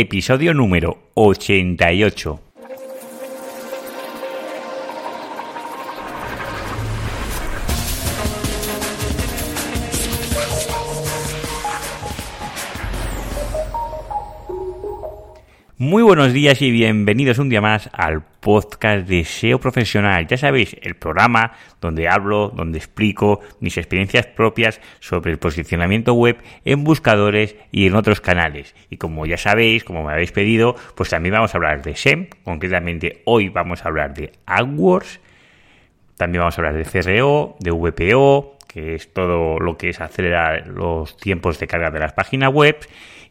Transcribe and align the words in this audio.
episodio 0.00 0.52
número 0.52 0.98
88. 1.14 2.45
Muy 15.86 16.02
buenos 16.02 16.32
días 16.32 16.62
y 16.62 16.72
bienvenidos 16.72 17.38
un 17.38 17.48
día 17.48 17.60
más 17.60 17.88
al 17.92 18.20
podcast 18.40 19.06
de 19.06 19.22
SEO 19.22 19.60
Profesional. 19.60 20.26
Ya 20.26 20.36
sabéis, 20.36 20.76
el 20.82 20.96
programa 20.96 21.52
donde 21.80 22.08
hablo, 22.08 22.48
donde 22.48 22.78
explico 22.78 23.38
mis 23.60 23.78
experiencias 23.78 24.26
propias 24.26 24.80
sobre 24.98 25.30
el 25.30 25.38
posicionamiento 25.38 26.14
web 26.14 26.38
en 26.64 26.82
buscadores 26.82 27.54
y 27.70 27.86
en 27.86 27.94
otros 27.94 28.20
canales. 28.20 28.74
Y 28.90 28.96
como 28.96 29.26
ya 29.26 29.36
sabéis, 29.36 29.84
como 29.84 30.02
me 30.02 30.12
habéis 30.12 30.32
pedido, 30.32 30.74
pues 30.96 31.10
también 31.10 31.34
vamos 31.34 31.54
a 31.54 31.58
hablar 31.58 31.82
de 31.82 31.94
SEM. 31.94 32.30
Concretamente, 32.42 33.22
hoy 33.24 33.48
vamos 33.48 33.84
a 33.84 33.88
hablar 33.88 34.12
de 34.12 34.32
AdWords. 34.44 35.20
También 36.16 36.40
vamos 36.40 36.58
a 36.58 36.62
hablar 36.62 36.74
de 36.74 36.84
CRO, 36.84 37.54
de 37.60 37.70
VPO, 37.70 38.58
que 38.66 38.96
es 38.96 39.12
todo 39.12 39.60
lo 39.60 39.78
que 39.78 39.90
es 39.90 40.00
acelerar 40.00 40.66
los 40.66 41.16
tiempos 41.16 41.60
de 41.60 41.68
carga 41.68 41.92
de 41.92 42.00
las 42.00 42.12
páginas 42.12 42.52
web 42.52 42.76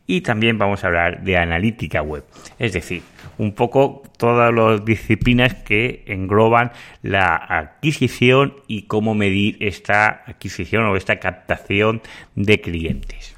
y 0.08 0.22
también 0.22 0.58
vamos 0.58 0.84
a 0.84 0.88
hablar 0.88 1.24
de 1.24 1.38
analítica 1.38 2.02
web, 2.02 2.24
es 2.60 2.74
decir, 2.74 3.02
un 3.38 3.54
poco 3.54 4.04
todas 4.18 4.54
las 4.54 4.86
disciplinas 4.86 5.56
que 5.56 6.04
engloban 6.08 6.72
la 7.02 7.36
adquisición 7.36 8.56
y 8.68 8.84
cómo 8.84 9.16
medir 9.16 9.58
esta 9.60 10.24
adquisición 10.28 10.86
o 10.86 10.96
esta 10.96 11.20
captación 11.20 12.02
de 12.36 12.62
clientes. 12.62 13.36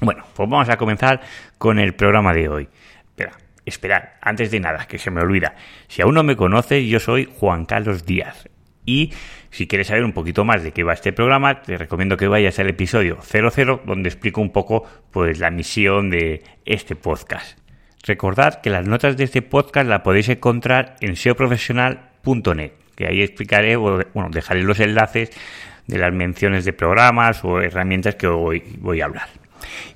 Bueno, 0.00 0.24
pues 0.34 0.48
vamos 0.48 0.68
a 0.68 0.76
comenzar 0.76 1.20
con 1.58 1.78
el 1.78 1.94
programa 1.94 2.34
de 2.34 2.48
hoy. 2.48 2.68
Espera, 3.08 3.32
esperad, 3.64 4.02
antes 4.20 4.50
de 4.50 4.60
nada, 4.60 4.86
que 4.86 4.98
se 4.98 5.10
me 5.10 5.22
olvida. 5.22 5.54
Si 5.88 6.02
aún 6.02 6.14
no 6.14 6.22
me 6.22 6.36
conoces, 6.36 6.86
yo 6.86 7.00
soy 7.00 7.24
Juan 7.38 7.64
Carlos 7.64 8.04
Díaz 8.04 8.48
y 8.84 9.12
si 9.56 9.66
quieres 9.66 9.86
saber 9.86 10.04
un 10.04 10.12
poquito 10.12 10.44
más 10.44 10.62
de 10.62 10.72
qué 10.72 10.84
va 10.84 10.92
este 10.92 11.14
programa, 11.14 11.62
te 11.62 11.78
recomiendo 11.78 12.18
que 12.18 12.28
vayas 12.28 12.58
al 12.58 12.68
episodio 12.68 13.16
00, 13.22 13.80
donde 13.86 14.10
explico 14.10 14.42
un 14.42 14.50
poco 14.50 14.84
pues 15.10 15.38
la 15.38 15.50
misión 15.50 16.10
de 16.10 16.42
este 16.66 16.94
podcast. 16.94 17.58
Recordad 18.06 18.60
que 18.60 18.68
las 18.68 18.86
notas 18.86 19.16
de 19.16 19.24
este 19.24 19.40
podcast 19.40 19.88
las 19.88 20.02
podéis 20.02 20.28
encontrar 20.28 20.96
en 21.00 21.16
seoprofesional.net, 21.16 22.72
que 22.94 23.06
ahí 23.06 23.22
explicaré, 23.22 23.76
bueno, 23.76 24.28
dejaré 24.30 24.62
los 24.62 24.78
enlaces 24.78 25.30
de 25.86 25.96
las 25.96 26.12
menciones 26.12 26.66
de 26.66 26.74
programas 26.74 27.42
o 27.42 27.58
herramientas 27.62 28.16
que 28.16 28.26
hoy 28.26 28.62
voy 28.80 29.00
a 29.00 29.06
hablar. 29.06 29.28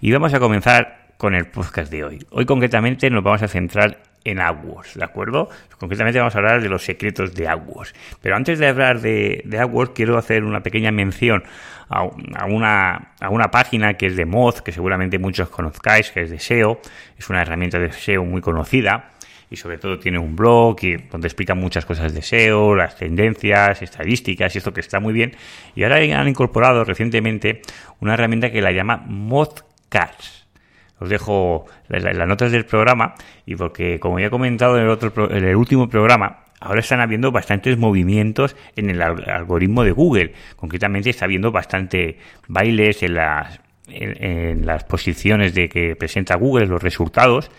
Y 0.00 0.10
vamos 0.10 0.32
a 0.32 0.40
comenzar 0.40 1.10
con 1.18 1.34
el 1.34 1.48
podcast 1.48 1.92
de 1.92 2.02
hoy. 2.02 2.26
Hoy 2.30 2.46
concretamente 2.46 3.10
nos 3.10 3.22
vamos 3.22 3.42
a 3.42 3.48
centrar 3.48 4.09
en 4.24 4.40
AdWords, 4.40 4.94
¿de 4.94 5.04
acuerdo? 5.04 5.48
Concretamente 5.78 6.18
vamos 6.18 6.34
a 6.34 6.38
hablar 6.38 6.62
de 6.62 6.68
los 6.68 6.84
secretos 6.84 7.34
de 7.34 7.48
AdWords. 7.48 7.94
Pero 8.20 8.36
antes 8.36 8.58
de 8.58 8.68
hablar 8.68 9.00
de, 9.00 9.42
de 9.44 9.90
quiero 9.94 10.18
hacer 10.18 10.44
una 10.44 10.62
pequeña 10.62 10.90
mención 10.90 11.42
a, 11.88 12.04
una, 12.46 13.12
a 13.20 13.30
una 13.30 13.50
página 13.50 13.94
que 13.94 14.06
es 14.06 14.16
de 14.16 14.24
Moz, 14.24 14.62
que 14.62 14.72
seguramente 14.72 15.18
muchos 15.18 15.48
conozcáis, 15.48 16.10
que 16.10 16.22
es 16.22 16.30
de 16.30 16.38
SEO. 16.38 16.80
Es 17.18 17.28
una 17.30 17.42
herramienta 17.42 17.78
de 17.78 17.92
SEO 17.92 18.24
muy 18.24 18.40
conocida 18.40 19.10
y 19.50 19.56
sobre 19.56 19.78
todo 19.78 19.98
tiene 19.98 20.18
un 20.18 20.36
blog 20.36 20.76
donde 21.10 21.26
explica 21.26 21.54
muchas 21.54 21.84
cosas 21.84 22.14
de 22.14 22.22
SEO, 22.22 22.76
las 22.76 22.96
tendencias, 22.96 23.82
estadísticas 23.82 24.54
y 24.54 24.58
esto 24.58 24.72
que 24.72 24.80
está 24.80 25.00
muy 25.00 25.12
bien. 25.12 25.34
Y 25.74 25.82
ahora 25.82 25.96
han 25.96 26.28
incorporado 26.28 26.84
recientemente 26.84 27.62
una 27.98 28.14
herramienta 28.14 28.52
que 28.52 28.62
la 28.62 28.70
llama 28.70 29.02
Mothcast 29.06 30.39
os 31.00 31.08
dejo 31.08 31.66
las, 31.88 32.04
notas 32.28 32.52
del 32.52 32.64
programa 32.64 33.14
y 33.46 33.56
porque, 33.56 33.98
como 33.98 34.20
ya 34.20 34.26
he 34.26 34.30
comentado 34.30 34.76
en 34.76 34.84
el, 34.84 34.90
otro, 34.90 35.30
en 35.30 35.44
el 35.44 35.56
último 35.56 35.88
programa, 35.88 36.44
ahora 36.60 36.80
están 36.80 37.00
habiendo 37.00 37.32
bastantes 37.32 37.78
movimientos 37.78 38.54
en 38.76 38.90
el 38.90 39.02
algoritmo 39.02 39.82
de 39.82 39.92
Google. 39.92 40.34
Concretamente 40.56 41.10
está 41.10 41.24
habiendo 41.24 41.50
bastante 41.50 42.18
bailes 42.46 43.02
en 43.02 43.14
las, 43.14 43.60
en 43.88 44.66
las 44.66 44.84
posiciones 44.84 45.54
de 45.54 45.68
que 45.68 45.96
presenta 45.96 46.36
Google, 46.36 46.66
los 46.66 46.82
resultados. 46.82 47.50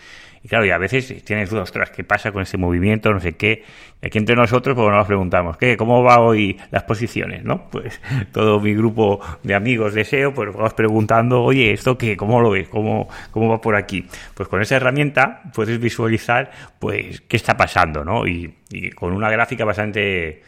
Y 0.44 0.48
claro, 0.48 0.66
y 0.66 0.72
a 0.72 0.78
veces 0.78 1.24
tienes 1.24 1.50
dudas, 1.50 1.64
ostras, 1.64 1.92
¿qué 1.92 2.04
pasa 2.04 2.32
con 2.32 2.42
ese 2.42 2.58
movimiento? 2.58 3.14
No 3.14 3.20
sé 3.20 3.34
qué. 3.34 3.64
Y 4.02 4.08
aquí 4.08 4.18
entre 4.18 4.36
nosotros, 4.36 4.76
pues 4.76 4.90
nos 4.90 5.06
preguntamos, 5.06 5.58
¿qué? 5.58 5.78
¿Cómo 5.78 6.04
va 6.04 6.20
hoy 6.20 6.60
las 6.72 6.84
posiciones? 6.84 7.44
¿No? 7.44 7.70
Pues 7.70 8.02
todo 8.32 8.60
mi 8.60 8.74
grupo 8.74 9.20
de 9.44 9.54
amigos 9.54 9.94
de 9.94 10.04
SEO, 10.04 10.34
pues 10.34 10.52
vamos 10.54 10.74
preguntando, 10.74 11.44
oye, 11.44 11.72
¿esto 11.72 11.98
qué? 11.98 12.18
¿Cómo 12.18 12.42
lo 12.42 12.50
ves? 12.50 12.68
¿Cómo, 12.70 13.08
cómo 13.32 13.50
va 13.50 13.62
por 13.62 13.76
aquí? 13.76 14.08
Pues 14.34 14.50
con 14.50 14.62
esa 14.62 14.78
herramienta 14.78 15.44
puedes 15.54 15.80
visualizar, 15.80 16.52
pues, 16.80 17.22
qué 17.22 17.38
está 17.38 17.56
pasando, 17.56 18.04
¿no? 18.04 18.26
Y 18.26 18.56
con 18.96 19.14
una 19.14 19.30
gráfica 19.30 19.66
bastante 19.66 20.42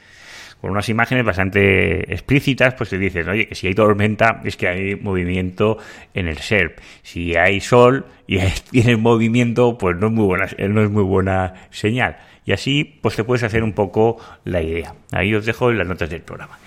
con 0.64 0.72
unas 0.72 0.88
imágenes 0.88 1.26
bastante 1.26 2.14
explícitas, 2.14 2.74
pues 2.76 2.90
te 2.90 2.98
dicen, 2.98 3.28
oye, 3.28 3.50
que 3.50 3.54
si 3.54 3.68
hay 3.68 3.76
tormenta 3.76 4.40
es 4.46 4.56
que 4.56 4.70
hay 4.70 4.96
movimiento 4.96 5.78
en 6.14 6.30
el 6.30 6.38
SERP. 6.38 6.80
Si 7.02 7.36
hay 7.36 7.60
sol 7.60 8.06
y 8.28 8.38
tiene 8.72 8.96
movimiento, 8.96 9.78
pues 9.78 9.98
no 9.98 10.08
es 10.08 10.14
muy 10.14 10.24
buena, 10.24 10.48
no 10.70 10.82
es 10.82 10.90
muy 10.90 11.04
buena 11.04 11.54
señal. 11.70 12.16
Y 12.46 12.54
así, 12.54 12.98
pues 13.02 13.18
te 13.18 13.26
puedes 13.26 13.44
hacer 13.44 13.62
un 13.62 13.74
poco 13.74 14.16
la 14.46 14.62
idea. 14.62 14.96
Ahí 15.12 15.36
os 15.36 15.46
dejo 15.46 15.70
las 15.70 15.86
notas 15.86 16.10
del 16.10 16.22
programa. 16.22 16.58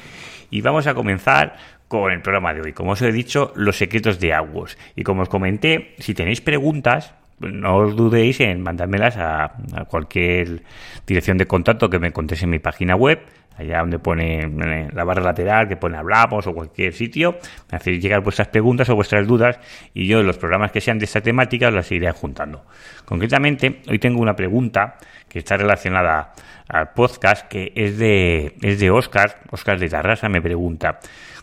Y 0.50 0.60
vamos 0.60 0.86
a 0.86 0.92
comenzar 0.92 1.56
con 1.88 2.12
el 2.12 2.20
programa 2.20 2.52
de 2.52 2.60
hoy. 2.60 2.72
Como 2.74 2.90
os 2.90 3.00
he 3.00 3.10
dicho, 3.10 3.54
los 3.56 3.78
secretos 3.78 4.20
de 4.20 4.34
AdWords. 4.34 4.76
Y 4.94 5.04
como 5.04 5.22
os 5.22 5.30
comenté, 5.30 5.94
si 6.00 6.12
tenéis 6.12 6.42
preguntas, 6.42 7.14
no 7.40 7.78
os 7.78 7.96
dudéis 7.96 8.40
en 8.40 8.60
mandármelas 8.62 9.16
a, 9.16 9.44
a, 9.44 9.84
cualquier 9.86 10.64
dirección 11.06 11.38
de 11.38 11.46
contacto 11.46 11.88
que 11.88 11.98
me 11.98 12.12
contéis 12.12 12.42
en 12.42 12.50
mi 12.50 12.58
página 12.58 12.94
web 12.94 13.20
allá 13.56 13.80
donde 13.80 13.98
pone 13.98 14.48
la 14.92 15.04
barra 15.04 15.22
lateral 15.22 15.68
que 15.68 15.76
pone 15.76 15.96
hablamos 15.96 16.46
o 16.46 16.52
cualquier 16.52 16.92
sitio, 16.92 17.38
me 17.70 17.78
hacéis 17.78 18.02
llegar 18.02 18.20
vuestras 18.20 18.48
preguntas 18.48 18.88
o 18.90 18.94
vuestras 18.94 19.26
dudas 19.26 19.58
y 19.94 20.06
yo 20.06 20.22
los 20.22 20.38
programas 20.38 20.72
que 20.72 20.80
sean 20.80 20.98
de 20.98 21.06
esta 21.06 21.20
temática 21.20 21.70
las 21.70 21.90
iré 21.90 22.10
juntando. 22.12 22.64
Concretamente, 23.04 23.80
hoy 23.88 23.98
tengo 23.98 24.20
una 24.20 24.36
pregunta 24.36 24.96
que 25.28 25.38
está 25.38 25.56
relacionada 25.56 26.32
al 26.68 26.92
podcast 26.92 27.48
que 27.48 27.72
es 27.74 27.98
de, 27.98 28.54
es 28.62 28.80
de 28.80 28.90
Oscar, 28.90 29.40
Oscar 29.50 29.78
de 29.78 29.88
Tarrasa 29.88 30.28
me 30.28 30.42
pregunta, 30.42 31.00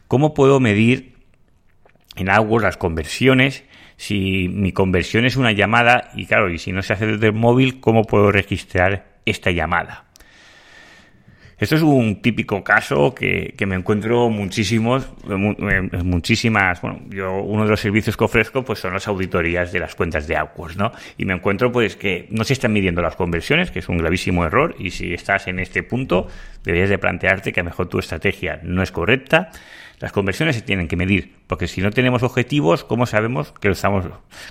¿cómo 0.08 0.34
puedo 0.34 0.60
medir 0.60 1.14
en 2.16 2.30
AdWords 2.30 2.64
las 2.64 2.78
conversiones 2.78 3.64
si 3.98 4.50
mi 4.50 4.72
conversión 4.72 5.26
es 5.26 5.38
una 5.38 5.52
llamada 5.52 6.12
y 6.14 6.26
claro, 6.26 6.50
y 6.50 6.58
si 6.58 6.72
no 6.72 6.82
se 6.82 6.94
hace 6.94 7.08
desde 7.08 7.28
el 7.28 7.34
móvil, 7.34 7.80
¿cómo 7.80 8.04
puedo 8.04 8.32
registrar 8.32 9.06
esta 9.26 9.52
llamada? 9.52 10.06
Esto 11.58 11.76
es 11.76 11.82
un 11.82 12.22
típico 12.22 12.64
caso 12.64 13.14
que, 13.14 13.54
me 13.66 13.76
encuentro 13.76 14.30
muchísimos, 14.30 15.10
muchísimas, 16.04 16.82
bueno, 16.82 17.02
yo 17.10 17.42
uno 17.42 17.64
de 17.64 17.70
los 17.70 17.80
servicios 17.80 18.18
que 18.18 18.24
ofrezco 18.24 18.64
pues 18.64 18.80
son 18.80 18.94
las 18.94 19.08
auditorías 19.08 19.72
de 19.72 19.80
las 19.80 19.96
cuentas 19.96 20.28
de 20.28 20.36
AdWords, 20.36 20.78
¿no? 20.78 20.92
Y 21.18 21.26
me 21.26 21.34
encuentro 21.34 21.72
pues 21.72 21.96
que 21.96 22.28
no 22.30 22.44
se 22.44 22.54
están 22.54 22.74
midiendo 22.74 23.02
las 23.02 23.16
conversiones, 23.16 23.72
que 23.72 23.80
es 23.80 23.90
un 23.90 23.98
gravísimo 23.98 24.46
error, 24.46 24.76
y 24.80 24.92
si 24.92 25.14
estás 25.14 25.48
en 25.48 25.60
este 25.60 25.84
punto, 25.84 26.28
deberías 26.64 26.90
de 26.90 26.98
plantearte 26.98 27.54
que 27.54 27.60
a 27.60 27.64
lo 27.64 27.70
mejor 27.70 27.88
tu 27.88 28.00
estrategia 28.00 28.60
no 28.64 28.84
es 28.84 28.92
correcta, 28.92 29.52
las 30.00 30.12
conversiones 30.12 30.56
se 30.56 30.62
tienen 30.62 30.88
que 30.88 30.96
medir, 30.96 31.38
porque 31.48 31.68
si 31.68 31.82
no 31.82 31.92
tenemos 31.92 32.24
objetivos, 32.24 32.84
¿cómo 32.84 33.06
sabemos 33.06 33.54
que 33.54 33.68
lo 33.68 33.74
estamos, 33.74 34.06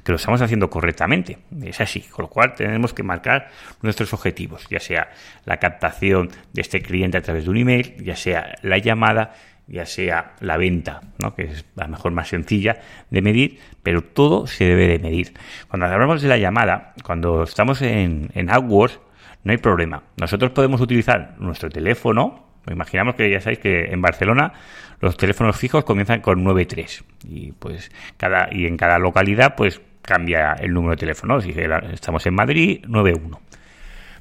que 0.05 0.13
lo 0.13 0.17
estamos 0.17 0.41
haciendo 0.41 0.71
correctamente? 0.71 1.39
Es 1.63 1.81
así, 1.81 2.01
con 2.01 2.25
lo 2.25 2.29
cual 2.29 2.55
tenemos 2.55 2.95
que 2.95 3.03
marcar 3.03 3.51
nuestros 3.83 4.13
objetivos, 4.13 4.67
ya 4.71 4.81
sea 4.81 5.11
la 5.45 5.59
captación 5.59 6.31
de 6.53 6.61
este 6.63 6.83
cliente 6.83 7.19
a 7.19 7.23
través 7.23 7.45
de 7.45 7.51
un 7.51 7.57
email, 7.57 7.97
ya 8.03 8.17
sea 8.17 8.55
la 8.63 8.79
llamada, 8.79 9.35
ya 9.67 9.87
sea 9.87 10.35
la 10.41 10.57
venta, 10.57 11.01
¿no? 11.19 11.35
que 11.35 11.45
es 11.45 11.65
la 11.75 11.87
mejor 11.87 12.13
más 12.13 12.29
sencilla 12.29 12.81
de 13.11 13.23
medir, 13.23 13.59
pero 13.83 14.03
todo 14.03 14.47
se 14.47 14.65
debe 14.65 14.89
de 14.89 14.99
medir. 14.99 15.33
Cuando 15.69 15.87
hablamos 15.87 16.23
de 16.23 16.29
la 16.29 16.37
llamada, 16.37 16.95
cuando 17.05 17.43
estamos 17.43 17.83
en, 17.83 18.31
en 18.35 18.51
AdWords, 18.51 19.01
no 19.45 19.53
hay 19.53 19.59
problema. 19.59 20.05
Nosotros 20.17 20.53
podemos 20.53 20.81
utilizar 20.81 21.37
nuestro 21.39 21.69
teléfono, 21.69 22.52
Imaginamos 22.71 23.17
que 23.17 23.31
ya 23.31 23.41
sabéis 23.41 23.59
que 23.59 23.87
en 23.87 24.01
Barcelona 24.01 24.53
los 25.01 25.17
teléfonos 25.17 25.57
fijos 25.57 25.85
comienzan 25.85 26.21
con 26.21 26.45
93 26.45 27.05
y 27.29 27.53
pues 27.53 27.91
cada 28.17 28.49
y 28.53 28.67
en 28.67 28.77
cada 28.77 28.99
localidad 28.99 29.57
pues 29.57 29.81
cambia 30.03 30.53
el 30.55 30.73
número 30.73 30.93
de 30.93 30.99
teléfono. 30.99 31.41
Si 31.41 31.55
estamos 31.93 32.27
en 32.27 32.35
Madrid 32.35 32.85
91. 32.87 33.41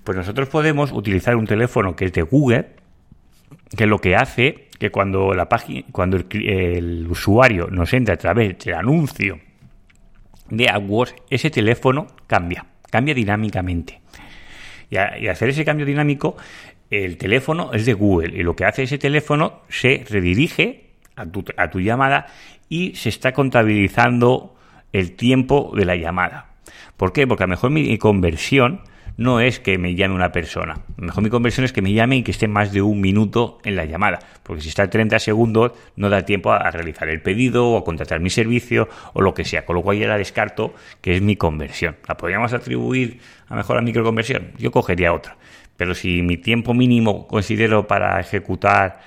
Pues 0.04 0.18
nosotros 0.18 0.50
podemos 0.50 0.92
utilizar 0.92 1.36
un 1.36 1.46
teléfono 1.46 1.96
que 1.96 2.06
es 2.06 2.14
de 2.14 2.24
Google, 2.24 2.70
que 3.78 3.86
lo 3.86 4.00
que 4.00 4.16
hace 4.16 4.70
que 4.80 4.90
cuando 4.90 5.34
la 5.36 5.48
página 5.48 5.86
cuando 5.92 6.18
el, 6.18 7.08
usuario 7.08 7.68
nos 7.68 7.94
entra 7.94 8.16
a 8.16 8.18
través 8.18 8.58
del 8.58 8.74
anuncio 8.74 9.40
de 10.50 10.68
AdWords, 10.68 11.16
ese 11.30 11.52
teléfono 11.52 12.08
cambia, 12.26 12.66
cambia 12.90 13.14
dinámicamente. 13.14 14.02
Y, 14.90 14.96
y 14.96 15.28
hacer 15.28 15.50
ese 15.50 15.64
cambio 15.64 15.86
dinámico 15.86 16.36
el 16.92 17.18
teléfono 17.18 17.72
es 17.74 17.86
de 17.86 17.94
Google 17.94 18.38
y 18.38 18.44
lo 18.44 18.56
que 18.56 18.66
hace 18.66 18.84
ese 18.84 18.98
teléfono 18.98 19.62
se 19.70 20.06
redirige 20.10 20.92
a 21.16 21.26
tu, 21.26 21.44
a 21.58 21.70
tu 21.70 21.80
llamada 21.80 22.28
y 22.70 22.96
se 22.96 23.10
está 23.10 23.32
contabilizando 23.32 24.56
el 24.92 25.14
tiempo 25.14 25.72
de 25.76 25.86
la 25.86 25.96
llamada. 25.96 26.52
¿Por 26.98 27.14
qué? 27.14 27.26
Porque 27.26 27.44
a 27.44 27.48
lo 27.48 27.52
mejor 27.52 27.72
mi 27.72 27.98
conversión 27.98 28.82
no 29.18 29.40
es 29.40 29.60
que 29.60 29.78
me 29.78 29.96
llame 29.96 30.16
una 30.16 30.32
persona. 30.32 30.82
mejor 30.98 31.24
mi 31.24 31.30
conversión 31.30 31.64
es 31.64 31.74
que 31.74 31.82
me 31.82 31.94
llame 31.94 32.18
y 32.18 32.24
que 32.24 32.32
esté 32.32 32.48
más 32.48 32.72
de 32.72 32.82
un 32.82 33.02
minuto 33.02 33.60
en 33.64 33.76
la 33.76 33.86
llamada. 33.86 34.20
Porque 34.44 34.62
si 34.62 34.70
está 34.70 34.90
30 34.90 35.20
segundos, 35.20 35.74
no 35.96 36.10
da 36.10 36.26
tiempo 36.26 36.52
a, 36.52 36.72
realizar 36.72 37.10
el 37.10 37.22
pedido 37.22 37.68
o 37.70 37.78
a 37.78 37.84
contratar 37.84 38.20
mi 38.20 38.30
servicio 38.30 38.90
o 39.14 39.22
lo 39.22 39.34
que 39.34 39.46
sea. 39.46 39.66
Con 39.66 39.76
lo 39.76 39.84
cual 39.84 39.98
ya 39.98 40.08
la 40.08 40.18
descarto, 40.18 40.74
que 41.02 41.16
es 41.16 41.22
mi 41.22 41.36
conversión. 41.36 41.98
¿La 42.08 42.18
podríamos 42.18 42.54
atribuir 42.54 43.20
a 43.48 43.56
mejor 43.56 43.78
a 43.78 43.82
microconversión? 43.82 44.54
Yo 44.58 44.72
cogería 44.72 45.14
otra. 45.14 45.38
Pero 45.81 45.95
si 45.95 46.22
mi 46.22 46.38
tiempo 46.38 46.75
mínimo 46.75 47.25
considero 47.25 47.88
para 47.88 48.19
ejecutar 48.19 49.00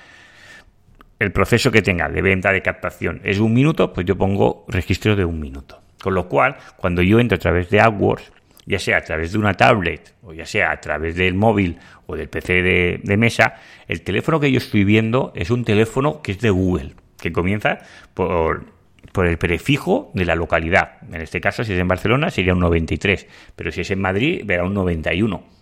el 1.19 1.31
proceso 1.31 1.71
que 1.71 1.81
tenga 1.81 2.09
de 2.09 2.21
venta, 2.21 2.51
de 2.51 2.61
captación, 2.61 3.21
es 3.23 3.39
un 3.39 3.53
minuto, 3.53 3.93
pues 3.93 4.05
yo 4.05 4.17
pongo 4.17 4.65
registro 4.67 5.15
de 5.15 5.23
un 5.23 5.39
minuto. 5.39 5.79
Con 6.03 6.15
lo 6.15 6.27
cual, 6.27 6.57
cuando 6.75 7.01
yo 7.01 7.21
entro 7.21 7.37
a 7.37 7.39
través 7.39 7.69
de 7.69 7.79
AdWords, 7.79 8.29
ya 8.65 8.77
sea 8.77 8.97
a 8.97 9.01
través 9.05 9.31
de 9.31 9.37
una 9.37 9.53
tablet 9.53 10.15
o 10.21 10.33
ya 10.33 10.45
sea 10.45 10.69
a 10.69 10.81
través 10.81 11.15
del 11.15 11.33
móvil 11.33 11.77
o 12.07 12.17
del 12.17 12.27
PC 12.27 12.61
de, 12.61 13.17
mesa, 13.17 13.53
el 13.87 14.01
teléfono 14.01 14.41
que 14.41 14.51
yo 14.51 14.57
estoy 14.57 14.83
viendo 14.83 15.31
es 15.33 15.51
un 15.51 15.63
teléfono 15.63 16.21
que 16.21 16.33
es 16.33 16.41
de 16.41 16.49
Google, 16.49 16.95
que 17.21 17.31
comienza 17.31 17.79
por, 18.13 18.65
por 19.13 19.27
el 19.27 19.37
prefijo 19.37 20.11
de 20.13 20.25
la 20.25 20.35
localidad. 20.35 20.97
En 21.09 21.21
este 21.21 21.39
caso, 21.39 21.63
si 21.63 21.71
es 21.71 21.79
en 21.79 21.87
Barcelona, 21.87 22.31
sería 22.31 22.51
un 22.51 22.59
93, 22.59 23.27
pero 23.55 23.71
si 23.71 23.79
es 23.79 23.91
en 23.91 24.01
Madrid, 24.01 24.41
verá 24.43 24.65
un 24.65 24.73
91. 24.73 25.55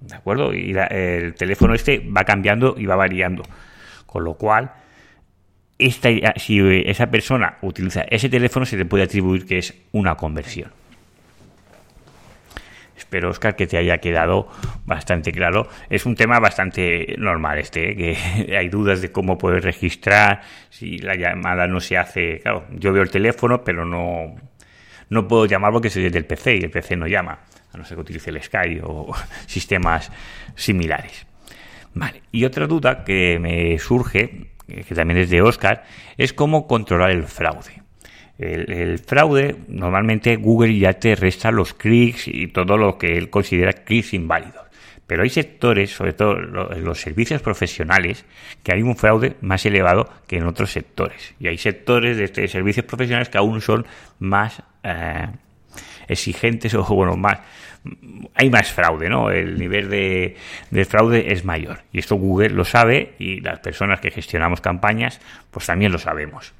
¿De 0.00 0.14
acuerdo? 0.14 0.54
Y 0.54 0.74
el 0.90 1.34
teléfono 1.34 1.74
este 1.74 1.98
va 1.98 2.24
cambiando 2.24 2.74
y 2.78 2.86
va 2.86 2.96
variando. 2.96 3.42
Con 4.06 4.24
lo 4.24 4.34
cual, 4.34 4.72
esta, 5.78 6.08
si 6.36 6.60
esa 6.86 7.10
persona 7.10 7.58
utiliza 7.62 8.02
ese 8.08 8.28
teléfono, 8.28 8.66
se 8.66 8.76
le 8.76 8.84
puede 8.84 9.04
atribuir 9.04 9.46
que 9.46 9.58
es 9.58 9.74
una 9.92 10.16
conversión. 10.16 10.72
Espero, 12.96 13.30
Oscar, 13.30 13.56
que 13.56 13.66
te 13.66 13.76
haya 13.76 13.98
quedado 13.98 14.48
bastante 14.84 15.32
claro. 15.32 15.68
Es 15.88 16.06
un 16.06 16.14
tema 16.14 16.38
bastante 16.38 17.16
normal 17.18 17.58
este, 17.58 17.90
¿eh? 17.90 17.96
que 17.96 18.56
hay 18.56 18.68
dudas 18.68 19.02
de 19.02 19.10
cómo 19.10 19.36
poder 19.36 19.64
registrar, 19.64 20.42
si 20.68 20.98
la 20.98 21.16
llamada 21.16 21.66
no 21.66 21.80
se 21.80 21.98
hace... 21.98 22.40
Claro, 22.40 22.66
yo 22.70 22.92
veo 22.92 23.02
el 23.02 23.10
teléfono, 23.10 23.64
pero 23.64 23.84
no, 23.84 24.36
no 25.08 25.26
puedo 25.26 25.46
llamar 25.46 25.72
porque 25.72 25.90
soy 25.90 26.04
desde 26.04 26.18
el 26.18 26.24
PC 26.24 26.56
y 26.56 26.60
el 26.60 26.70
PC 26.70 26.96
no 26.96 27.08
llama, 27.08 27.40
a 27.72 27.78
no 27.78 27.84
ser 27.84 27.96
que 27.96 28.02
utilice 28.02 28.30
el 28.30 28.42
Sky 28.42 28.80
o 28.82 29.14
sistemas 29.46 30.10
similares. 30.54 31.26
Vale, 31.94 32.22
y 32.30 32.44
otra 32.44 32.66
duda 32.66 33.04
que 33.04 33.38
me 33.40 33.78
surge, 33.78 34.50
que 34.66 34.94
también 34.94 35.18
es 35.18 35.30
de 35.30 35.42
Oscar, 35.42 35.84
es 36.16 36.32
cómo 36.32 36.66
controlar 36.66 37.10
el 37.10 37.24
fraude. 37.24 37.82
El, 38.38 38.98
fraude, 38.98 39.56
normalmente 39.68 40.36
Google 40.36 40.78
ya 40.78 40.94
te 40.94 41.14
resta 41.14 41.50
los 41.50 41.74
clics 41.74 42.26
y 42.26 42.46
todo 42.46 42.78
lo 42.78 42.96
que 42.96 43.18
él 43.18 43.28
considera 43.28 43.72
clics 43.72 44.14
inválidos. 44.14 44.66
Pero 45.06 45.24
hay 45.24 45.28
sectores, 45.28 45.90
sobre 45.90 46.12
todo 46.12 46.34
los 46.34 47.00
servicios 47.00 47.42
profesionales, 47.42 48.24
que 48.62 48.72
hay 48.72 48.80
un 48.80 48.96
fraude 48.96 49.34
más 49.42 49.66
elevado 49.66 50.08
que 50.26 50.36
en 50.36 50.46
otros 50.46 50.70
sectores. 50.70 51.34
Y 51.38 51.48
hay 51.48 51.58
sectores 51.58 52.16
de 52.16 52.24
este, 52.24 52.48
servicios 52.48 52.86
profesionales 52.86 53.28
que 53.28 53.36
aún 53.36 53.60
son 53.60 53.86
más 54.20 54.62
eh, 54.84 55.26
exigentes 56.08 56.74
o, 56.74 56.84
bueno, 56.84 57.16
más. 57.16 57.38
Hay 58.34 58.50
más 58.50 58.70
fraude, 58.70 59.08
¿no? 59.08 59.30
El 59.30 59.58
nivel 59.58 59.88
de, 59.88 60.36
de 60.70 60.84
fraude 60.84 61.32
es 61.32 61.46
mayor. 61.46 61.82
Y 61.92 61.98
esto 61.98 62.16
Google 62.16 62.50
lo 62.50 62.64
sabe 62.64 63.14
y 63.18 63.40
las 63.40 63.60
personas 63.60 64.00
que 64.00 64.10
gestionamos 64.10 64.60
campañas, 64.60 65.18
pues 65.50 65.64
también 65.64 65.90
lo 65.90 65.98
sabemos. 65.98 66.52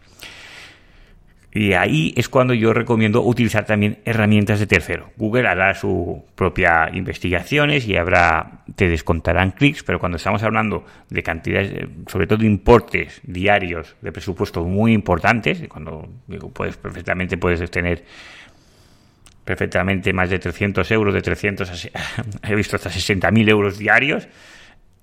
Y 1.52 1.72
ahí 1.72 2.14
es 2.16 2.28
cuando 2.28 2.54
yo 2.54 2.72
recomiendo 2.72 3.22
utilizar 3.22 3.66
también 3.66 3.98
herramientas 4.04 4.60
de 4.60 4.68
tercero. 4.68 5.10
Google 5.16 5.48
hará 5.48 5.74
su 5.74 6.24
propia 6.36 6.88
investigaciones 6.92 7.88
y 7.88 7.96
habrá, 7.96 8.62
te 8.76 8.88
descontarán 8.88 9.50
clics, 9.50 9.82
pero 9.82 9.98
cuando 9.98 10.16
estamos 10.16 10.44
hablando 10.44 10.84
de 11.08 11.22
cantidades, 11.24 11.88
sobre 12.06 12.28
todo 12.28 12.38
de 12.38 12.46
importes 12.46 13.20
diarios 13.24 13.96
de 14.00 14.12
presupuesto 14.12 14.64
muy 14.64 14.92
importantes, 14.92 15.66
cuando 15.68 16.08
puedes 16.54 16.76
perfectamente 16.76 17.36
puedes 17.36 17.68
tener 17.68 18.04
perfectamente 19.50 20.12
más 20.12 20.30
de 20.30 20.38
300 20.38 20.88
euros, 20.92 21.12
de 21.12 21.22
300 21.22 21.90
he 22.44 22.54
visto 22.54 22.76
hasta 22.76 22.88
60.000 22.88 23.48
euros 23.48 23.78
diarios, 23.78 24.28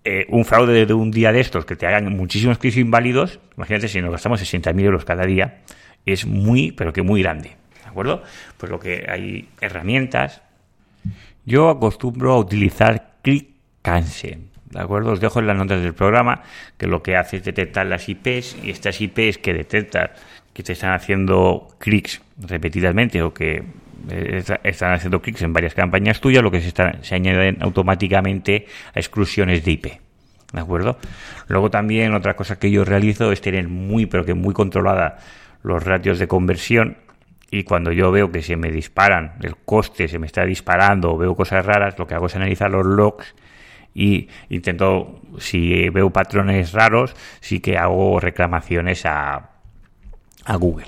eh, 0.06 0.26
un 0.30 0.46
fraude 0.46 0.86
de 0.86 0.94
un 0.94 1.12
día 1.12 1.34
de 1.34 1.42
estos 1.42 1.66
que 1.66 1.76
te 1.76 1.86
hagan 1.86 2.16
muchísimos 2.16 2.58
clics 2.58 2.78
inválidos, 2.78 3.42
imagínate 3.58 3.90
si 3.90 4.00
nos 4.00 4.10
gastamos 4.10 4.42
60.000 4.42 4.82
euros 4.86 5.04
cada 5.04 5.26
día, 5.26 5.64
es 6.06 6.26
muy, 6.26 6.72
pero 6.72 6.94
que 6.94 7.02
muy 7.02 7.22
grande. 7.22 7.58
¿De 7.84 7.90
acuerdo? 7.90 8.24
Pues 8.58 8.72
lo 8.72 8.80
que 8.80 9.06
hay 9.10 9.50
herramientas. 9.60 10.42
Yo 11.44 11.70
acostumbro 11.70 12.32
a 12.32 12.40
utilizar 12.40 13.16
ClickCanse. 13.24 14.38
¿De 14.70 14.80
acuerdo? 14.80 15.12
Os 15.12 15.20
dejo 15.20 15.42
en 15.42 15.48
las 15.48 15.58
notas 15.58 15.82
del 15.82 15.94
programa 15.94 16.44
que 16.78 16.88
lo 16.88 17.04
que 17.04 17.18
hace 17.18 17.38
es 17.38 17.44
detectar 17.44 17.86
las 17.86 18.08
IPs 18.08 18.64
y 18.64 18.70
estas 18.70 19.02
IPs 19.02 19.40
que 19.40 19.54
detectan 19.54 20.12
que 20.54 20.64
te 20.64 20.72
están 20.72 20.94
haciendo 20.94 21.68
clics 21.80 22.22
repetidamente 22.38 23.22
o 23.22 23.34
que 23.34 23.64
están 24.64 24.94
haciendo 24.94 25.22
clics 25.22 25.42
en 25.42 25.54
varias 25.54 25.74
campañas 25.74 26.22
tuyas, 26.22 26.44
lo 26.44 26.52
que 26.52 26.62
se, 26.62 26.70
están, 26.70 27.04
se 27.04 27.16
añaden 27.16 27.58
automáticamente 27.62 28.68
a 28.94 29.00
exclusiones 29.00 29.64
de 29.64 29.72
IP. 29.72 29.86
¿De 30.54 30.62
acuerdo? 30.62 30.98
Luego 31.48 31.70
también 31.70 32.14
otra 32.14 32.36
cosa 32.36 32.58
que 32.58 32.72
yo 32.72 32.86
realizo 32.86 33.32
es 33.32 33.42
tener 33.42 33.68
muy, 33.68 34.06
pero 34.06 34.26
que 34.26 34.34
muy 34.34 34.54
controlada 34.54 35.18
los 35.64 35.84
ratios 35.84 36.20
de 36.20 36.28
conversión 36.28 36.98
y 37.50 37.64
cuando 37.64 37.92
yo 37.92 38.12
veo 38.12 38.32
que 38.32 38.42
se 38.42 38.56
me 38.56 38.72
disparan, 38.72 39.34
el 39.42 39.56
coste 39.56 40.08
se 40.08 40.20
me 40.20 40.28
está 40.28 40.46
disparando 40.46 41.14
o 41.14 41.18
veo 41.18 41.36
cosas 41.36 41.66
raras, 41.66 41.98
lo 41.98 42.08
que 42.08 42.14
hago 42.14 42.28
es 42.28 42.36
analizar 42.36 42.70
los 42.70 42.86
logs 42.86 43.36
y 43.94 44.28
intento, 44.50 45.22
si 45.40 45.90
veo 45.90 46.10
patrones 46.12 46.74
raros, 46.74 47.16
sí 47.40 47.60
que 47.60 47.78
hago 47.78 48.20
reclamaciones 48.20 49.06
a, 49.06 49.50
a 50.46 50.56
Google. 50.56 50.88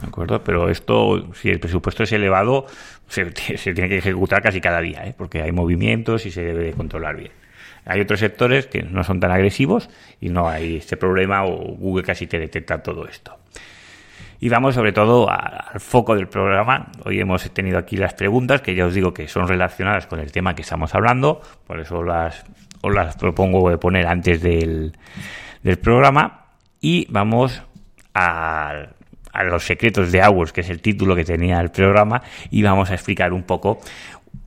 ¿De 0.00 0.06
acuerdo? 0.06 0.42
Pero 0.42 0.70
esto, 0.70 1.32
si 1.34 1.50
el 1.50 1.60
presupuesto 1.60 2.04
es 2.04 2.12
elevado, 2.12 2.66
se, 3.08 3.24
tiene 3.26 3.88
que 3.88 3.98
ejecutar 3.98 4.42
casi 4.42 4.60
cada 4.60 4.80
día, 4.80 5.06
¿eh? 5.06 5.14
porque 5.16 5.42
hay 5.42 5.52
movimientos 5.52 6.26
y 6.26 6.30
se 6.30 6.42
debe 6.42 6.64
de 6.64 6.72
controlar 6.72 7.16
bien. 7.16 7.32
Hay 7.86 8.00
otros 8.00 8.20
sectores 8.20 8.66
que 8.66 8.82
no 8.82 9.02
son 9.04 9.20
tan 9.20 9.30
agresivos 9.30 9.88
y 10.20 10.28
no 10.28 10.48
hay 10.48 10.76
este 10.76 10.96
problema 10.96 11.44
o 11.44 11.56
Google 11.76 12.04
casi 12.04 12.26
te 12.26 12.38
detecta 12.38 12.82
todo 12.82 13.06
esto. 13.06 13.36
Y 14.42 14.48
vamos 14.48 14.74
sobre 14.74 14.92
todo 14.92 15.28
al 15.30 15.80
foco 15.80 16.14
del 16.14 16.26
programa. 16.26 16.90
Hoy 17.04 17.20
hemos 17.20 17.50
tenido 17.52 17.78
aquí 17.78 17.96
las 17.96 18.14
preguntas 18.14 18.62
que 18.62 18.74
ya 18.74 18.86
os 18.86 18.94
digo 18.94 19.12
que 19.12 19.28
son 19.28 19.46
relacionadas 19.46 20.06
con 20.06 20.18
el 20.18 20.32
tema 20.32 20.54
que 20.54 20.62
estamos 20.62 20.94
hablando, 20.94 21.42
por 21.66 21.78
eso 21.78 22.02
las, 22.02 22.44
os 22.80 22.94
las 22.94 23.16
propongo 23.16 23.68
de 23.68 23.76
poner 23.76 24.06
antes 24.06 24.40
del, 24.40 24.96
programa. 25.82 26.46
Y 26.80 27.06
vamos 27.10 27.62
a, 28.14 28.88
a 29.32 29.44
los 29.44 29.64
secretos 29.64 30.12
de 30.12 30.22
Hours, 30.22 30.52
que 30.52 30.62
es 30.62 30.70
el 30.70 30.80
título 30.80 31.14
que 31.14 31.24
tenía 31.24 31.60
el 31.60 31.70
programa, 31.70 32.22
y 32.50 32.62
vamos 32.62 32.90
a 32.90 32.94
explicar 32.94 33.32
un 33.32 33.44
poco 33.44 33.80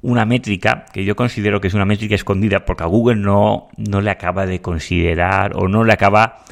una 0.01 0.25
métrica 0.25 0.85
que 0.93 1.05
yo 1.05 1.15
considero 1.15 1.61
que 1.61 1.67
es 1.67 1.73
una 1.73 1.85
métrica 1.85 2.15
escondida 2.15 2.65
porque 2.65 2.83
a 2.83 2.87
Google 2.87 3.15
no, 3.15 3.69
no 3.77 4.01
le 4.01 4.11
acaba 4.11 4.45
de 4.45 4.61
considerar 4.61 5.53
o 5.55 5.67
no 5.67 5.83
le 5.83 5.93
acaba 5.93 6.43